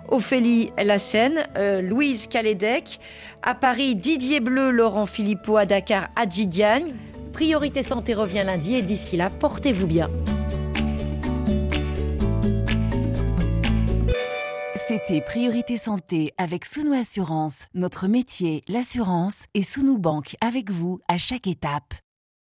[0.10, 3.00] Ophélie Lassène, euh, Louise Calédec,
[3.44, 6.94] à Paris Didier Bleu, Laurent Philippot, à Dakar Adji Diagne.
[7.34, 10.10] Priorité Santé revient lundi et d'ici là, portez-vous bien.
[14.88, 17.66] C'était Priorité Santé avec Sounou Assurance.
[17.76, 21.94] Notre métier, l'assurance, et Sounou Banque avec vous à chaque étape.